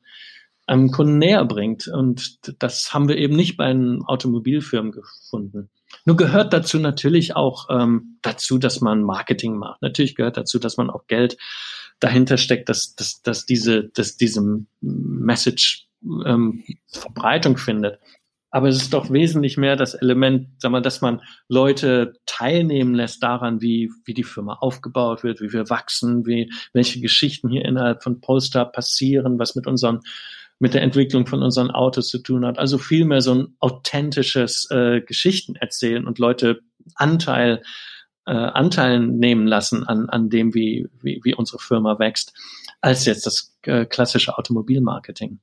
[0.66, 1.88] einem Kunden näher bringt.
[1.88, 5.70] Und das haben wir eben nicht bei den Automobilfirmen gefunden.
[6.06, 9.82] Nur gehört dazu natürlich auch ähm, dazu, dass man Marketing macht.
[9.82, 11.38] Natürlich gehört dazu, dass man auch Geld
[12.00, 14.42] dahinter steckt, dass, dass, dass diese, dass diese
[14.82, 15.88] Message
[16.26, 18.00] ähm, Verbreitung findet.
[18.52, 23.22] Aber es ist doch wesentlich mehr das Element, sag mal, dass man Leute teilnehmen lässt
[23.22, 28.02] daran, wie, wie die Firma aufgebaut wird, wie wir wachsen, wie, welche Geschichten hier innerhalb
[28.02, 30.00] von Polestar passieren, was mit unseren,
[30.58, 32.58] mit der Entwicklung von unseren Autos zu tun hat.
[32.58, 36.62] Also vielmehr so ein authentisches äh, Geschichten erzählen und Leute
[36.96, 37.62] Anteil,
[38.30, 42.34] äh, Anteil nehmen lassen an, an dem, wie, wie, wie unsere Firma wächst,
[42.80, 45.40] als jetzt das äh, klassische Automobilmarketing.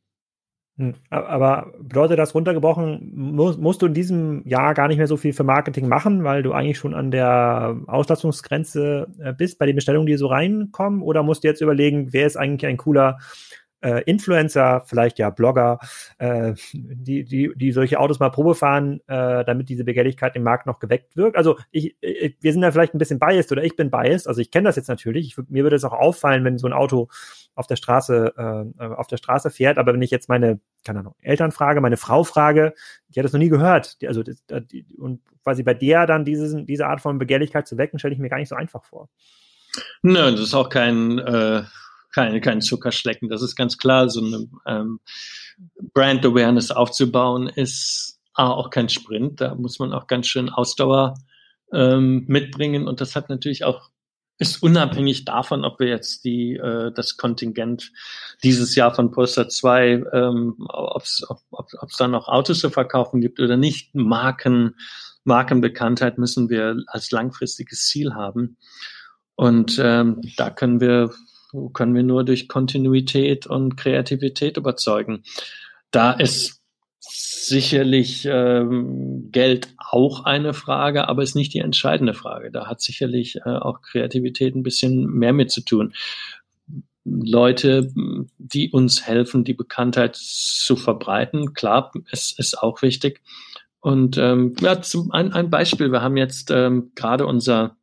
[0.79, 5.17] Hm, aber bedeutet das runtergebrochen, musst, musst du in diesem Jahr gar nicht mehr so
[5.17, 9.75] viel für Marketing machen, weil du eigentlich schon an der Auslastungsgrenze äh, bist bei den
[9.75, 11.03] Bestellungen, die so reinkommen?
[11.03, 13.19] Oder musst du jetzt überlegen, wer ist eigentlich ein cooler
[13.81, 15.79] äh, Influencer, vielleicht ja Blogger,
[16.19, 20.67] äh, die, die, die solche Autos mal Probe fahren, äh, damit diese Begehrlichkeit im Markt
[20.67, 21.37] noch geweckt wird.
[21.37, 24.29] Also ich, ich, wir sind da vielleicht ein bisschen biased oder ich bin biased.
[24.29, 25.27] Also ich kenne das jetzt natürlich.
[25.27, 27.09] Ich, mir würde es auch auffallen, wenn so ein Auto
[27.55, 29.79] auf der Straße äh, auf der Straße fährt.
[29.79, 32.73] Aber wenn ich jetzt meine keine Ahnung Eltern frage, meine Frau frage,
[33.09, 34.01] die hat das noch nie gehört.
[34.01, 37.99] Die, also die, und quasi bei der dann dieses, diese Art von Begehrlichkeit zu wecken,
[37.99, 39.09] stelle ich mir gar nicht so einfach vor.
[40.03, 41.63] Nö, das ist auch kein äh,
[42.17, 43.29] kein, kein Zuckerschlecken.
[43.29, 44.09] Das ist ganz klar.
[44.09, 45.01] So eine ähm,
[45.93, 49.41] Brand Awareness aufzubauen ist auch kein Sprint.
[49.41, 51.15] Da muss man auch ganz schön Ausdauer
[51.73, 52.89] ähm, mitbringen.
[52.89, 53.91] Und das hat natürlich auch
[54.39, 57.93] ist unabhängig davon, ob wir jetzt die äh, das Kontingent
[58.43, 63.23] dieses Jahr von Polestar 2, ähm, ob's, ob es ob, da noch Autos zu verkaufen
[63.23, 63.95] gibt oder nicht.
[63.95, 64.75] Marken,
[65.25, 68.59] Markenbekanntheit müssen wir als langfristiges Ziel haben.
[69.37, 71.15] Und ähm, da können wir
[71.73, 75.23] können wir nur durch Kontinuität und Kreativität überzeugen.
[75.91, 76.61] Da ist
[77.01, 82.51] sicherlich ähm, Geld auch eine Frage, aber ist nicht die entscheidende Frage.
[82.51, 85.95] Da hat sicherlich äh, auch Kreativität ein bisschen mehr mit zu tun.
[87.05, 87.93] Leute,
[88.39, 93.21] die uns helfen, die Bekanntheit zu verbreiten, klar, es ist auch wichtig.
[93.79, 97.77] Und ähm, ja, zum, ein, ein Beispiel, wir haben jetzt ähm, gerade unser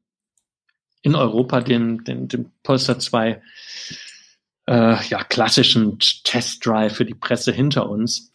[1.03, 3.41] in Europa den, den, den Polestar 2
[4.67, 8.33] äh, ja, klassischen Test Drive für die Presse hinter uns.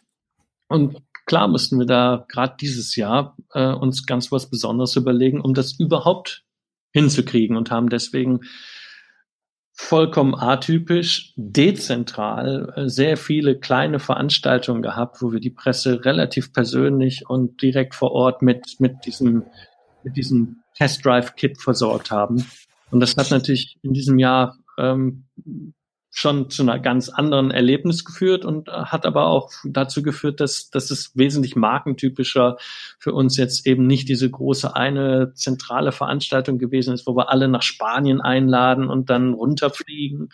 [0.67, 5.53] Und klar mussten wir da gerade dieses Jahr äh, uns ganz was Besonderes überlegen, um
[5.53, 6.45] das überhaupt
[6.91, 8.41] hinzukriegen und haben deswegen
[9.73, 17.27] vollkommen atypisch, dezentral äh, sehr viele kleine Veranstaltungen gehabt, wo wir die Presse relativ persönlich
[17.29, 19.45] und direkt vor Ort mit, mit diesem,
[20.03, 22.45] mit diesem Test Drive Kit versorgt haben.
[22.89, 25.25] Und das hat natürlich in diesem Jahr ähm,
[26.11, 30.69] schon zu einer ganz anderen Erlebnis geführt und äh, hat aber auch dazu geführt, dass,
[30.69, 32.57] dass es wesentlich markentypischer
[32.97, 37.47] für uns jetzt eben nicht diese große eine zentrale Veranstaltung gewesen ist, wo wir alle
[37.47, 40.29] nach Spanien einladen und dann runterfliegen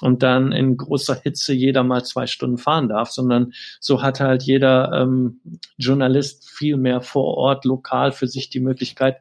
[0.00, 4.42] und dann in großer Hitze jeder mal zwei Stunden fahren darf, sondern so hat halt
[4.42, 5.40] jeder ähm,
[5.78, 9.18] Journalist viel mehr vor Ort lokal für sich die Möglichkeit,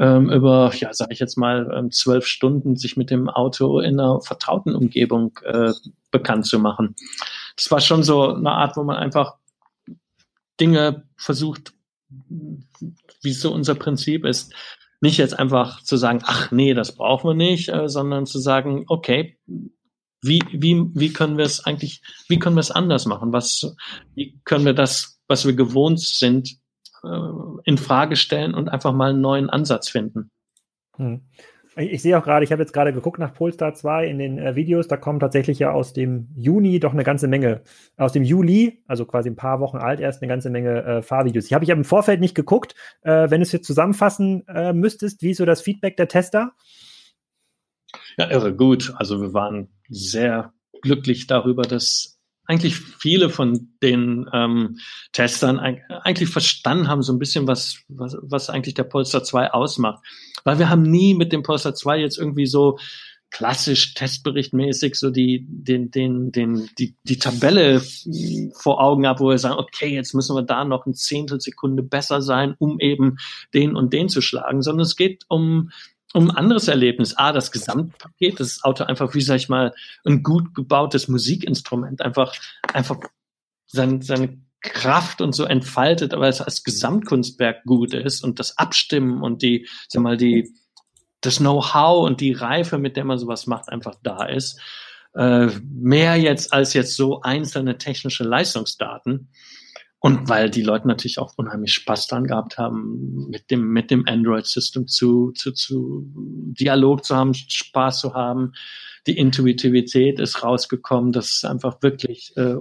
[0.00, 4.00] ähm, über, ja, sage ich jetzt mal, ähm, zwölf Stunden sich mit dem Auto in
[4.00, 5.72] einer vertrauten Umgebung äh,
[6.10, 6.96] bekannt zu machen.
[7.54, 9.34] Das war schon so eine Art, wo man einfach
[10.58, 11.74] Dinge versucht,
[13.22, 14.54] wie so unser Prinzip ist,
[15.02, 18.84] nicht jetzt einfach zu sagen, ach nee, das brauchen wir nicht, äh, sondern zu sagen,
[18.88, 19.38] okay,
[20.22, 23.34] wie, wie, wie können wir es eigentlich, wie können wir es anders machen?
[23.34, 23.74] Was,
[24.14, 26.58] wie können wir das, was wir gewohnt sind,
[27.02, 30.30] in Frage stellen und einfach mal einen neuen Ansatz finden.
[30.96, 31.22] Hm.
[31.76, 34.56] Ich sehe auch gerade, ich habe jetzt gerade geguckt nach Polestar 2 in den äh,
[34.56, 37.62] Videos, da kommen tatsächlich ja aus dem Juni doch eine ganze Menge,
[37.96, 41.46] aus dem Juli, also quasi ein paar Wochen alt, erst eine ganze Menge äh, Fahrvideos.
[41.46, 42.74] Ich habe ich hab im Vorfeld nicht geguckt.
[43.02, 46.52] Äh, wenn du es jetzt zusammenfassen äh, müsstest, wie ist so das Feedback der Tester?
[48.18, 48.92] Ja, irre gut.
[48.96, 52.19] Also wir waren sehr glücklich darüber, dass
[52.50, 54.78] eigentlich viele von den ähm,
[55.12, 60.04] Testern eigentlich verstanden haben, so ein bisschen, was, was, was eigentlich der Polestar 2 ausmacht.
[60.42, 62.76] Weil wir haben nie mit dem Polestar 2 jetzt irgendwie so
[63.30, 67.80] klassisch testberichtmäßig so die, den, den, den, die, die Tabelle
[68.54, 72.20] vor Augen ab, wo wir sagen, okay, jetzt müssen wir da noch ein Zehntelsekunde besser
[72.20, 73.18] sein, um eben
[73.54, 75.70] den und den zu schlagen, sondern es geht um
[76.12, 77.16] um ein anderes Erlebnis.
[77.16, 79.72] A, das Gesamtpaket, das Auto einfach, wie sag ich mal,
[80.04, 82.34] ein gut gebautes Musikinstrument, einfach,
[82.72, 82.98] einfach
[83.66, 89.22] sein, seine Kraft und so entfaltet, aber es als Gesamtkunstwerk gut ist und das Abstimmen
[89.22, 90.52] und die, sag mal, die,
[91.20, 94.60] das Know-how und die Reife, mit der man sowas macht, einfach da ist.
[95.14, 99.28] Äh, mehr jetzt als jetzt so einzelne technische Leistungsdaten.
[100.02, 104.08] Und weil die Leute natürlich auch unheimlich Spaß dran gehabt haben, mit dem, mit dem
[104.08, 106.06] Android-System zu, zu, zu
[106.58, 108.52] Dialog zu haben, Spaß zu haben.
[109.06, 112.56] Die Intuitivität ist rausgekommen, dass es einfach wirklich äh,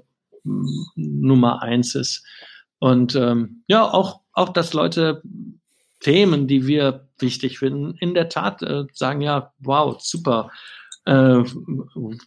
[0.96, 2.26] Nummer eins ist.
[2.80, 5.22] Und ähm, ja, auch, auch, dass Leute
[6.02, 10.50] Themen, die wir wichtig finden, in der Tat äh, sagen, ja, wow, super
[11.10, 11.44] äh,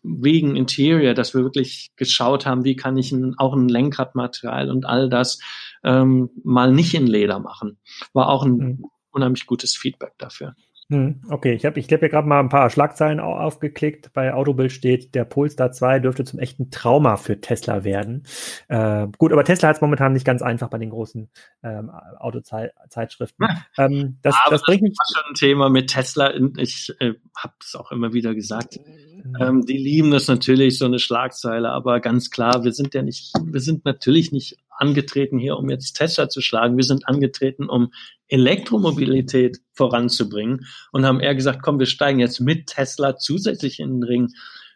[0.02, 4.86] wegen Interior, dass wir wirklich geschaut haben, wie kann ich ein, auch ein Lenkradmaterial und
[4.86, 5.38] all das
[5.84, 7.78] ähm, mal nicht in Leder machen.
[8.12, 8.84] War auch ein mhm.
[9.12, 10.56] unheimlich gutes Feedback dafür.
[10.88, 14.12] Hm, okay, ich habe ich hab ja gerade mal ein paar Schlagzeilen aufgeklickt.
[14.12, 18.24] Bei Autobild steht, der Polestar 2 dürfte zum echten Trauma für Tesla werden.
[18.68, 21.30] Äh, gut, aber Tesla hat es momentan nicht ganz einfach bei den großen
[21.62, 23.46] ähm, Autozeitschriften.
[23.78, 26.34] Ähm, das, aber das bringt mich das schon ein Thema mit Tesla.
[26.58, 28.78] Ich äh, habe es auch immer wieder gesagt.
[29.24, 29.36] Mhm.
[29.40, 33.32] Ähm, die lieben das natürlich, so eine Schlagzeile, aber ganz klar, wir sind ja nicht,
[33.44, 36.76] wir sind natürlich nicht angetreten hier, um jetzt Tesla zu schlagen.
[36.76, 37.92] Wir sind angetreten, um
[38.26, 44.02] Elektromobilität voranzubringen und haben eher gesagt, komm, wir steigen jetzt mit Tesla zusätzlich in den
[44.02, 44.28] Ring.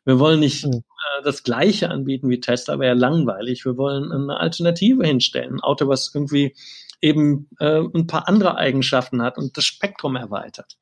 [0.04, 0.74] Wir wollen nicht mhm.
[0.74, 3.64] äh, das Gleiche anbieten wie Tesla, wäre langweilig.
[3.64, 5.54] Wir wollen eine Alternative hinstellen.
[5.54, 6.54] Ein Auto, was irgendwie
[7.02, 10.76] eben äh, ein paar andere Eigenschaften hat und das Spektrum erweitert.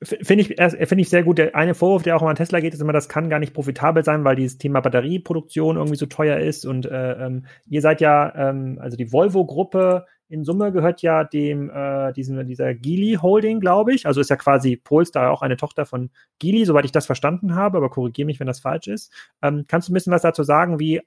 [0.00, 1.38] Finde ich, finde ich sehr gut.
[1.38, 3.52] Der eine Vorwurf, der auch immer an Tesla geht, ist immer, das kann gar nicht
[3.52, 6.64] profitabel sein, weil dieses Thema Batterieproduktion irgendwie so teuer ist.
[6.66, 11.70] Und äh, ähm, ihr seid ja, ähm, also die Volvo-Gruppe in Summe gehört ja dem,
[11.70, 14.06] äh, diesen, dieser Geely Holding, glaube ich.
[14.06, 17.78] Also ist ja quasi Polestar auch eine Tochter von Geely, soweit ich das verstanden habe,
[17.78, 19.12] aber korrigiere mich, wenn das falsch ist.
[19.42, 21.00] Ähm, kannst du ein bisschen was dazu sagen, wie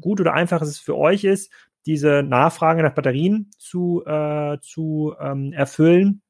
[0.00, 1.52] gut oder einfach es für euch ist,
[1.86, 6.22] diese Nachfrage nach Batterien zu, äh, zu ähm, erfüllen?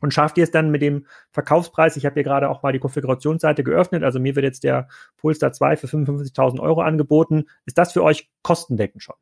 [0.00, 1.96] Und schafft ihr es dann mit dem Verkaufspreis?
[1.96, 4.02] Ich habe hier gerade auch mal die Konfigurationsseite geöffnet.
[4.02, 4.88] Also mir wird jetzt der
[5.18, 7.44] Polestar 2 für 55.000 Euro angeboten.
[7.66, 9.16] Ist das für euch kostendeckend schon?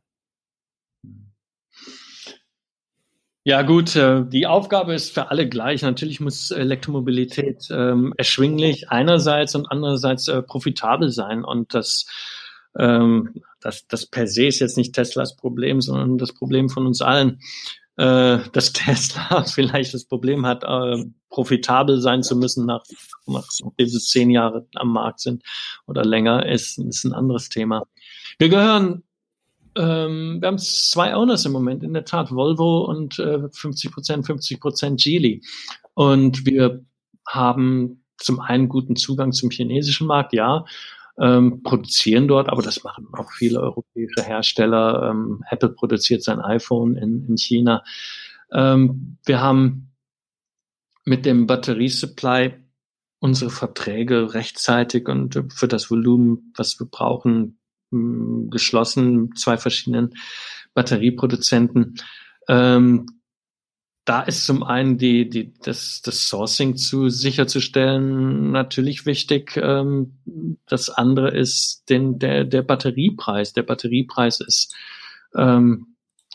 [3.48, 5.80] Ja gut, äh, die Aufgabe ist für alle gleich.
[5.80, 11.44] Natürlich muss Elektromobilität ähm, erschwinglich einerseits und andererseits äh, profitabel sein.
[11.44, 12.06] Und das,
[12.78, 17.00] ähm, das, das per se ist jetzt nicht Teslas Problem, sondern das Problem von uns
[17.00, 17.40] allen
[17.98, 22.84] äh, dass Tesla vielleicht das Problem hat, äh, profitabel sein zu müssen, nach,
[23.26, 25.42] nachdem sie zehn Jahre am Markt sind
[25.86, 27.86] oder länger, ist, ist ein anderes Thema.
[28.38, 29.02] Wir gehören,
[29.76, 34.26] ähm, wir haben zwei Owners im Moment, in der Tat, Volvo und äh, 50 Prozent,
[34.26, 35.42] 50 Prozent Geely.
[35.94, 36.84] Und wir
[37.26, 40.64] haben zum einen guten Zugang zum chinesischen Markt, ja,
[41.20, 45.10] ähm, produzieren dort, aber das machen auch viele europäische Hersteller.
[45.10, 47.82] Ähm, Apple produziert sein iPhone in, in China.
[48.52, 49.90] Ähm, wir haben
[51.04, 52.54] mit dem Batteriesupply
[53.20, 57.58] unsere Verträge rechtzeitig und für das Volumen, was wir brauchen,
[57.90, 60.14] geschlossen, zwei verschiedenen
[60.74, 61.96] Batterieproduzenten.
[62.48, 63.06] Ähm,
[64.08, 69.60] da ist zum einen die, die, das, das Sourcing zu sicherzustellen natürlich wichtig.
[69.62, 70.16] Ähm,
[70.66, 73.52] das andere ist den, der, der Batteriepreis.
[73.52, 74.74] Der Batteriepreis ist
[75.36, 75.88] ähm,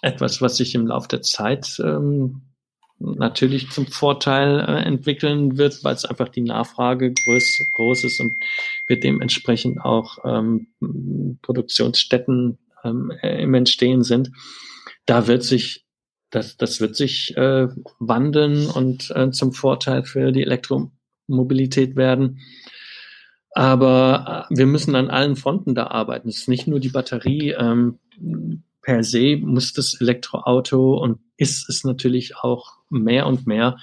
[0.04, 2.44] etwas, was sich im Laufe der Zeit ähm,
[3.00, 8.36] natürlich zum Vorteil äh, entwickeln wird, weil es einfach die Nachfrage groß, groß ist und
[8.86, 10.68] wir dementsprechend auch ähm,
[11.42, 14.30] Produktionsstätten ähm, im Entstehen sind.
[15.08, 15.84] Da wird sich
[16.34, 17.68] das, das wird sich äh,
[18.00, 22.40] wandeln und äh, zum Vorteil für die Elektromobilität werden.
[23.52, 26.30] Aber äh, wir müssen an allen Fronten da arbeiten.
[26.30, 27.52] Es ist nicht nur die Batterie.
[27.52, 28.00] Ähm,
[28.82, 33.78] per se muss das Elektroauto und ist es natürlich auch mehr und mehr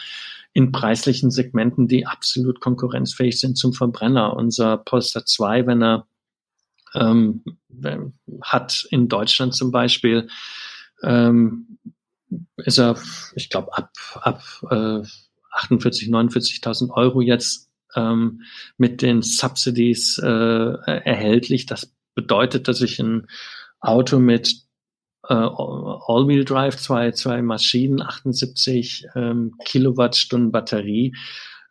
[0.53, 4.37] in preislichen Segmenten, die absolut konkurrenzfähig sind zum Verbrenner.
[4.37, 6.07] Unser Polestar 2, wenn er
[6.95, 7.45] ähm,
[8.43, 10.29] hat in Deutschland zum Beispiel
[11.05, 11.79] ähm,
[12.57, 12.97] ist er,
[13.35, 15.03] ich glaube, ab, ab äh,
[15.53, 18.43] 48, 49.000 Euro jetzt ähm,
[18.77, 21.67] mit den Subsidies äh, erhältlich.
[21.67, 23.27] Das bedeutet, dass ich ein
[23.81, 24.63] Auto mit
[25.29, 31.15] äh, All-Wheel Drive, zwei, zwei Maschinen, 78 ähm, Kilowattstunden Batterie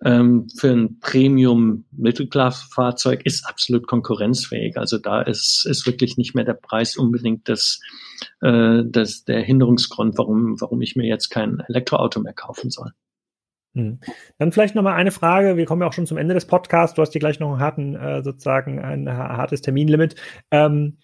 [0.04, 4.78] ähm, für ein Premium Mittelklassfahrzeug ist absolut konkurrenzfähig.
[4.78, 7.80] Also da ist, ist wirklich nicht mehr der Preis unbedingt das,
[8.42, 12.92] äh, das der Hinderungsgrund, warum, warum ich mir jetzt kein Elektroauto mehr kaufen soll.
[13.76, 14.00] Hm.
[14.38, 15.58] Dann vielleicht noch mal eine Frage.
[15.58, 16.96] Wir kommen ja auch schon zum Ende des Podcasts.
[16.96, 20.16] Du hast hier gleich noch einen harten, äh, sozusagen ein hartes Terminlimit.
[20.50, 20.98] Ähm,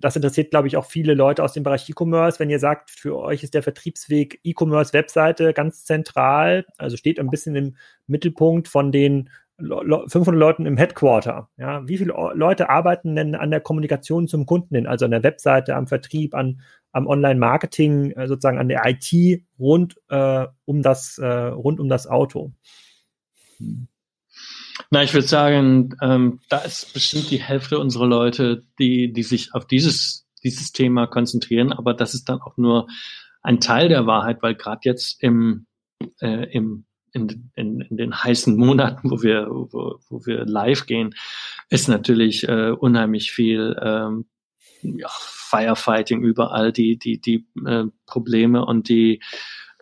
[0.00, 2.38] das interessiert, glaube ich, auch viele Leute aus dem Bereich E-Commerce.
[2.38, 7.54] Wenn ihr sagt, für euch ist der Vertriebsweg E-Commerce-Webseite ganz zentral, also steht ein bisschen
[7.56, 7.76] im
[8.06, 11.48] Mittelpunkt von den 500 Leuten im Headquarter.
[11.56, 15.22] Ja, wie viele Leute arbeiten denn an der Kommunikation zum Kunden hin, also an der
[15.22, 16.62] Webseite, am Vertrieb, an,
[16.92, 22.06] am Online-Marketing, äh, sozusagen an der IT rund äh, um das äh, rund um das
[22.06, 22.52] Auto?
[24.90, 29.54] Na, ich würde sagen, ähm, da ist bestimmt die Hälfte unserer Leute, die, die sich
[29.54, 32.88] auf dieses, dieses Thema konzentrieren, aber das ist dann auch nur
[33.40, 35.66] ein Teil der Wahrheit, weil gerade jetzt im,
[36.20, 41.14] äh, im in, in, in den heißen Monaten, wo wir, wo, wo wir live gehen,
[41.68, 44.26] ist natürlich äh, unheimlich viel ähm,
[44.82, 49.20] ja, Firefighting überall, die, die, die äh, Probleme und die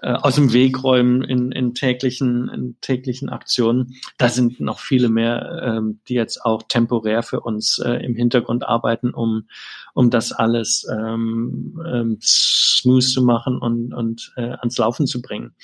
[0.02, 3.94] äh, aus dem Weg räumen in, in, täglichen, in täglichen Aktionen.
[4.16, 8.66] Da sind noch viele mehr, ähm, die jetzt auch temporär für uns äh, im Hintergrund
[8.66, 9.48] arbeiten, um,
[9.94, 15.54] um das alles ähm, ähm, smooth zu machen und, und äh, ans Laufen zu bringen.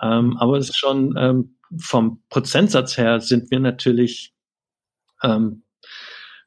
[0.00, 4.34] Ähm, aber es ist schon ähm, vom Prozentsatz her sind wir natürlich
[5.22, 5.62] ähm,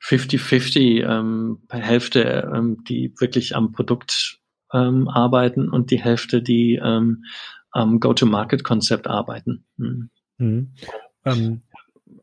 [0.03, 4.36] 50-50, ähm, Hälfte, ähm, die wirklich am Produkt
[4.74, 7.24] ähm, arbeiten und die Hälfte, die ähm,
[7.72, 9.65] am Go-to-Market-Konzept arbeiten.
[9.78, 10.09] Mhm.
[10.38, 10.74] Mhm.
[11.26, 11.61] Ähm,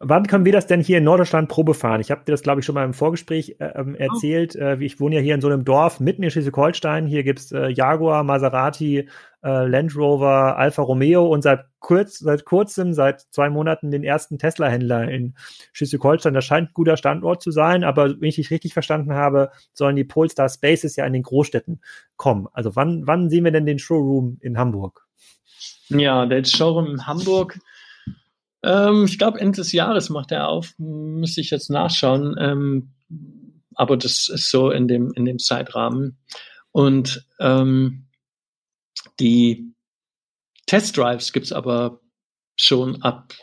[0.00, 2.00] wann können wir das denn hier in Norddeutschland Probe fahren?
[2.00, 4.54] Ich habe dir das, glaube ich, schon mal im Vorgespräch äh, ähm, erzählt.
[4.56, 7.06] Äh, ich wohne ja hier in so einem Dorf mitten in Schleswig-Holstein.
[7.06, 9.08] Hier gibt's äh, Jaguar, Maserati,
[9.42, 14.38] äh, Land Rover, Alfa Romeo und seit, kurz, seit kurzem, seit zwei Monaten, den ersten
[14.38, 15.34] Tesla-Händler in
[15.72, 16.34] Schleswig-Holstein.
[16.34, 19.96] Das scheint ein guter Standort zu sein, aber wenn ich dich richtig verstanden habe, sollen
[19.96, 21.80] die Polestar Spaces ja in den Großstädten
[22.16, 22.48] kommen.
[22.52, 25.06] Also wann, wann sehen wir denn den Showroom in Hamburg?
[25.88, 27.58] Ja, der Showroom in Hamburg
[28.64, 30.74] ähm, ich glaube, Ende des Jahres macht er auf.
[30.78, 32.34] Müsste ich jetzt nachschauen.
[32.38, 32.94] Ähm,
[33.74, 36.18] aber das ist so in dem, in dem Zeitrahmen.
[36.72, 38.06] Und ähm,
[39.20, 39.74] die
[40.66, 42.00] Testdrives gibt's aber
[42.56, 43.34] schon ab,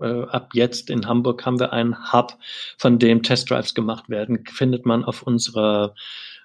[0.00, 0.88] äh, ab jetzt.
[0.88, 2.38] In Hamburg haben wir einen Hub,
[2.78, 4.44] von dem Testdrives gemacht werden.
[4.46, 5.94] Findet man auf unserer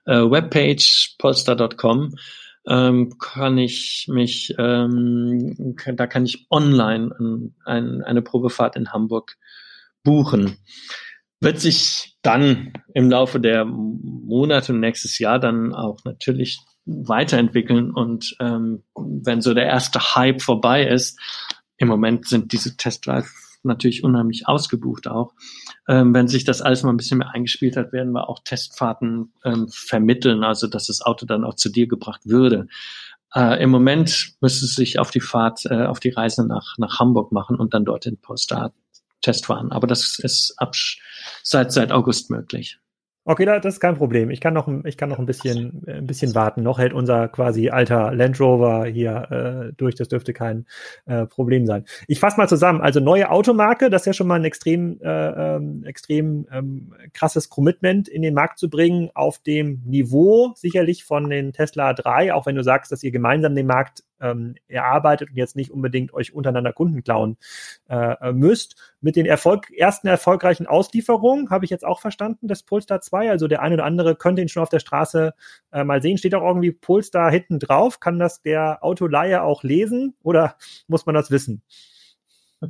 [0.05, 2.15] äh, Webpage polestar.com
[2.68, 8.91] ähm, kann ich mich, ähm, kann, da kann ich online ein, ein, eine Probefahrt in
[8.91, 9.38] Hamburg
[10.03, 10.57] buchen.
[11.39, 18.36] Wird sich dann im Laufe der Monate und nächstes Jahr dann auch natürlich weiterentwickeln und
[18.39, 21.20] ähm, wenn so der erste Hype vorbei ist,
[21.78, 23.30] im Moment sind diese Testdrive
[23.68, 25.34] natürlich unheimlich ausgebucht auch.
[25.88, 29.34] Ähm, wenn sich das alles mal ein bisschen mehr eingespielt hat, werden wir auch Testfahrten
[29.43, 32.68] ähm, vermitteln, also dass das Auto dann auch zu dir gebracht würde.
[33.36, 36.99] Äh, Im Moment müsste es sich auf die Fahrt, äh, auf die Reise nach, nach
[36.99, 38.74] Hamburg machen und dann dort in Postat
[39.22, 39.72] Test fahren.
[39.72, 40.74] Aber das ist ab,
[41.43, 42.80] seit, seit August möglich.
[43.30, 44.30] Okay, das ist kein Problem.
[44.30, 46.63] Ich kann noch, ich kann noch ein bisschen, ein bisschen warten.
[46.63, 49.95] Noch hält unser quasi alter Land Rover hier äh, durch.
[49.95, 50.65] Das dürfte kein
[51.07, 51.84] äh, Problem sein.
[52.07, 52.80] Ich fasse mal zusammen.
[52.80, 57.49] Also neue Automarke, das ist ja schon mal ein extrem, äh, ähm, extrem ähm, krasses
[57.49, 62.45] Commitment in den Markt zu bringen, auf dem Niveau sicherlich von den Tesla 3, auch
[62.45, 66.34] wenn du sagst, dass ihr gemeinsam den Markt ähm, erarbeitet und jetzt nicht unbedingt euch
[66.34, 67.38] untereinander Kunden klauen
[67.89, 68.76] äh, müsst.
[69.01, 73.30] Mit den Erfolg ersten erfolgreichen Auslieferungen habe ich jetzt auch verstanden, des Polestar 2.
[73.30, 75.34] Also der eine oder andere könnte ihn schon auf der Straße
[75.72, 76.18] äh, mal sehen.
[76.18, 77.99] Steht auch irgendwie Polestar hinten drauf.
[77.99, 80.55] Kann das der Autoleihe auch lesen oder
[80.88, 81.61] muss man das wissen?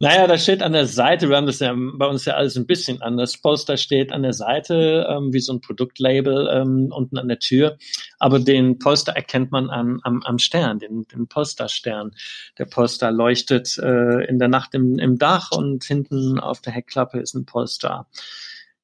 [0.00, 2.66] Naja, da steht an der Seite, wir haben das ja bei uns ja alles ein
[2.66, 3.38] bisschen anders.
[3.38, 7.78] Poster steht an der Seite ähm, wie so ein Produktlabel ähm, unten an der Tür.
[8.18, 12.12] Aber den Poster erkennt man am, am, am Stern, den, den Posterstern.
[12.58, 17.20] Der Poster leuchtet äh, in der Nacht im, im Dach und hinten auf der Heckklappe
[17.20, 18.06] ist ein Poster.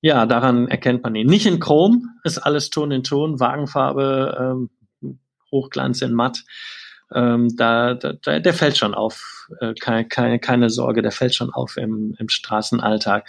[0.01, 1.27] Ja, daran erkennt man ihn.
[1.27, 4.71] Nicht in Chrom, ist alles Ton in Ton, Wagenfarbe, ähm,
[5.51, 6.45] Hochglanz in Matt
[7.13, 9.49] ähm, da, da, der fällt schon auf.
[9.61, 13.27] Äh, keine, keine, keine Sorge, der fällt schon auf im, im Straßenalltag.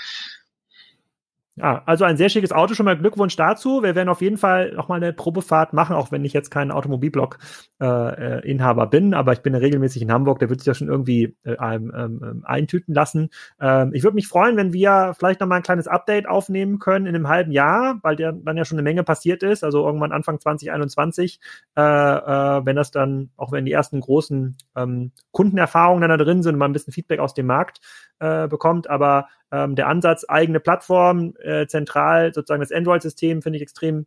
[1.57, 2.73] Ja, also ein sehr schickes Auto.
[2.73, 3.81] Schon mal Glückwunsch dazu.
[3.81, 6.69] Wir werden auf jeden Fall noch mal eine Probefahrt machen, auch wenn ich jetzt kein
[6.69, 10.39] Automobilblog-Inhaber äh, bin, aber ich bin ja regelmäßig in Hamburg.
[10.39, 13.29] Der wird sich ja schon irgendwie äh, ähm, ähm, eintüten lassen.
[13.61, 17.05] Ähm, ich würde mich freuen, wenn wir vielleicht noch mal ein kleines Update aufnehmen können
[17.05, 19.63] in einem halben Jahr, weil der, dann ja schon eine Menge passiert ist.
[19.63, 21.39] Also irgendwann Anfang 2021,
[21.77, 26.43] äh, äh, wenn das dann, auch wenn die ersten großen ähm, Kundenerfahrungen dann da drin
[26.43, 27.79] sind und mal ein bisschen Feedback aus dem Markt
[28.19, 28.89] äh, bekommt.
[28.89, 34.05] Aber ähm, der Ansatz, eigene Plattform, äh, zentral sozusagen das Android-System, finde ich extrem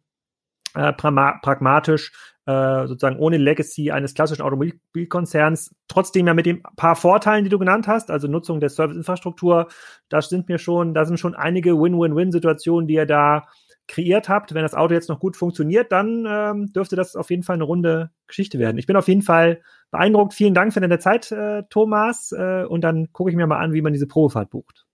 [0.74, 2.12] äh, pragmatisch
[2.46, 7.58] äh, sozusagen ohne Legacy eines klassischen Automobilkonzerns, trotzdem ja mit den paar Vorteilen, die du
[7.58, 9.68] genannt hast, also Nutzung der Serviceinfrastruktur,
[10.08, 13.46] da sind mir schon, da sind schon einige Win-Win-Win-Situationen, die ihr da
[13.86, 14.54] kreiert habt.
[14.54, 17.64] Wenn das Auto jetzt noch gut funktioniert, dann ähm, dürfte das auf jeden Fall eine
[17.64, 18.78] runde Geschichte werden.
[18.78, 20.34] Ich bin auf jeden Fall beeindruckt.
[20.34, 22.32] Vielen Dank für deine Zeit, äh, Thomas.
[22.32, 24.87] Äh, und dann gucke ich mir mal an, wie man diese Probefahrt bucht.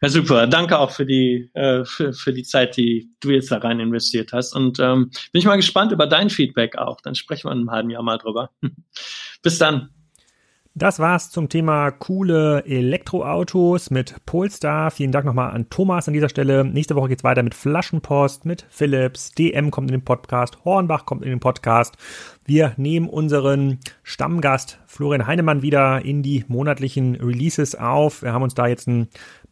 [0.00, 0.46] Ja, super.
[0.46, 4.32] Danke auch für die, äh, für, für die Zeit, die du jetzt da rein investiert
[4.32, 4.54] hast.
[4.54, 7.00] Und ähm, bin ich mal gespannt über dein Feedback auch.
[7.00, 8.50] Dann sprechen wir in einem halben Jahr mal drüber.
[9.42, 9.90] Bis dann.
[10.78, 14.92] Das war's zum Thema coole Elektroautos mit Polestar.
[14.92, 16.64] Vielen Dank nochmal an Thomas an dieser Stelle.
[16.64, 21.24] Nächste Woche geht's weiter mit Flaschenpost, mit Philips, DM kommt in den Podcast, Hornbach kommt
[21.24, 21.96] in den Podcast.
[22.44, 28.22] Wir nehmen unseren Stammgast Florian Heinemann wieder in die monatlichen Releases auf.
[28.22, 29.08] Wir haben uns da jetzt ein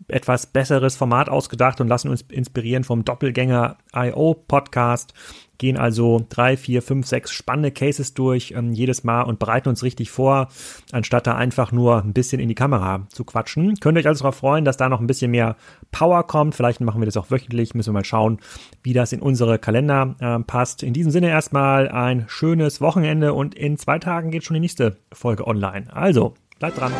[0.06, 5.12] etwas besseres Format ausgedacht und lassen uns inspirieren vom Doppelgänger IO Podcast
[5.58, 9.82] gehen also drei, vier, fünf, sechs spannende Cases durch ähm, jedes Mal und bereiten uns
[9.82, 10.48] richtig vor,
[10.92, 13.76] anstatt da einfach nur ein bisschen in die Kamera zu quatschen.
[13.80, 15.56] Könnt ihr euch also darauf freuen, dass da noch ein bisschen mehr
[15.92, 16.54] Power kommt.
[16.54, 18.38] Vielleicht machen wir das auch wöchentlich, müssen wir mal schauen,
[18.82, 20.82] wie das in unsere Kalender äh, passt.
[20.82, 24.96] In diesem Sinne erstmal ein schönes Wochenende und in zwei Tagen geht schon die nächste
[25.12, 25.86] Folge online.
[25.92, 26.92] Also, bleibt dran.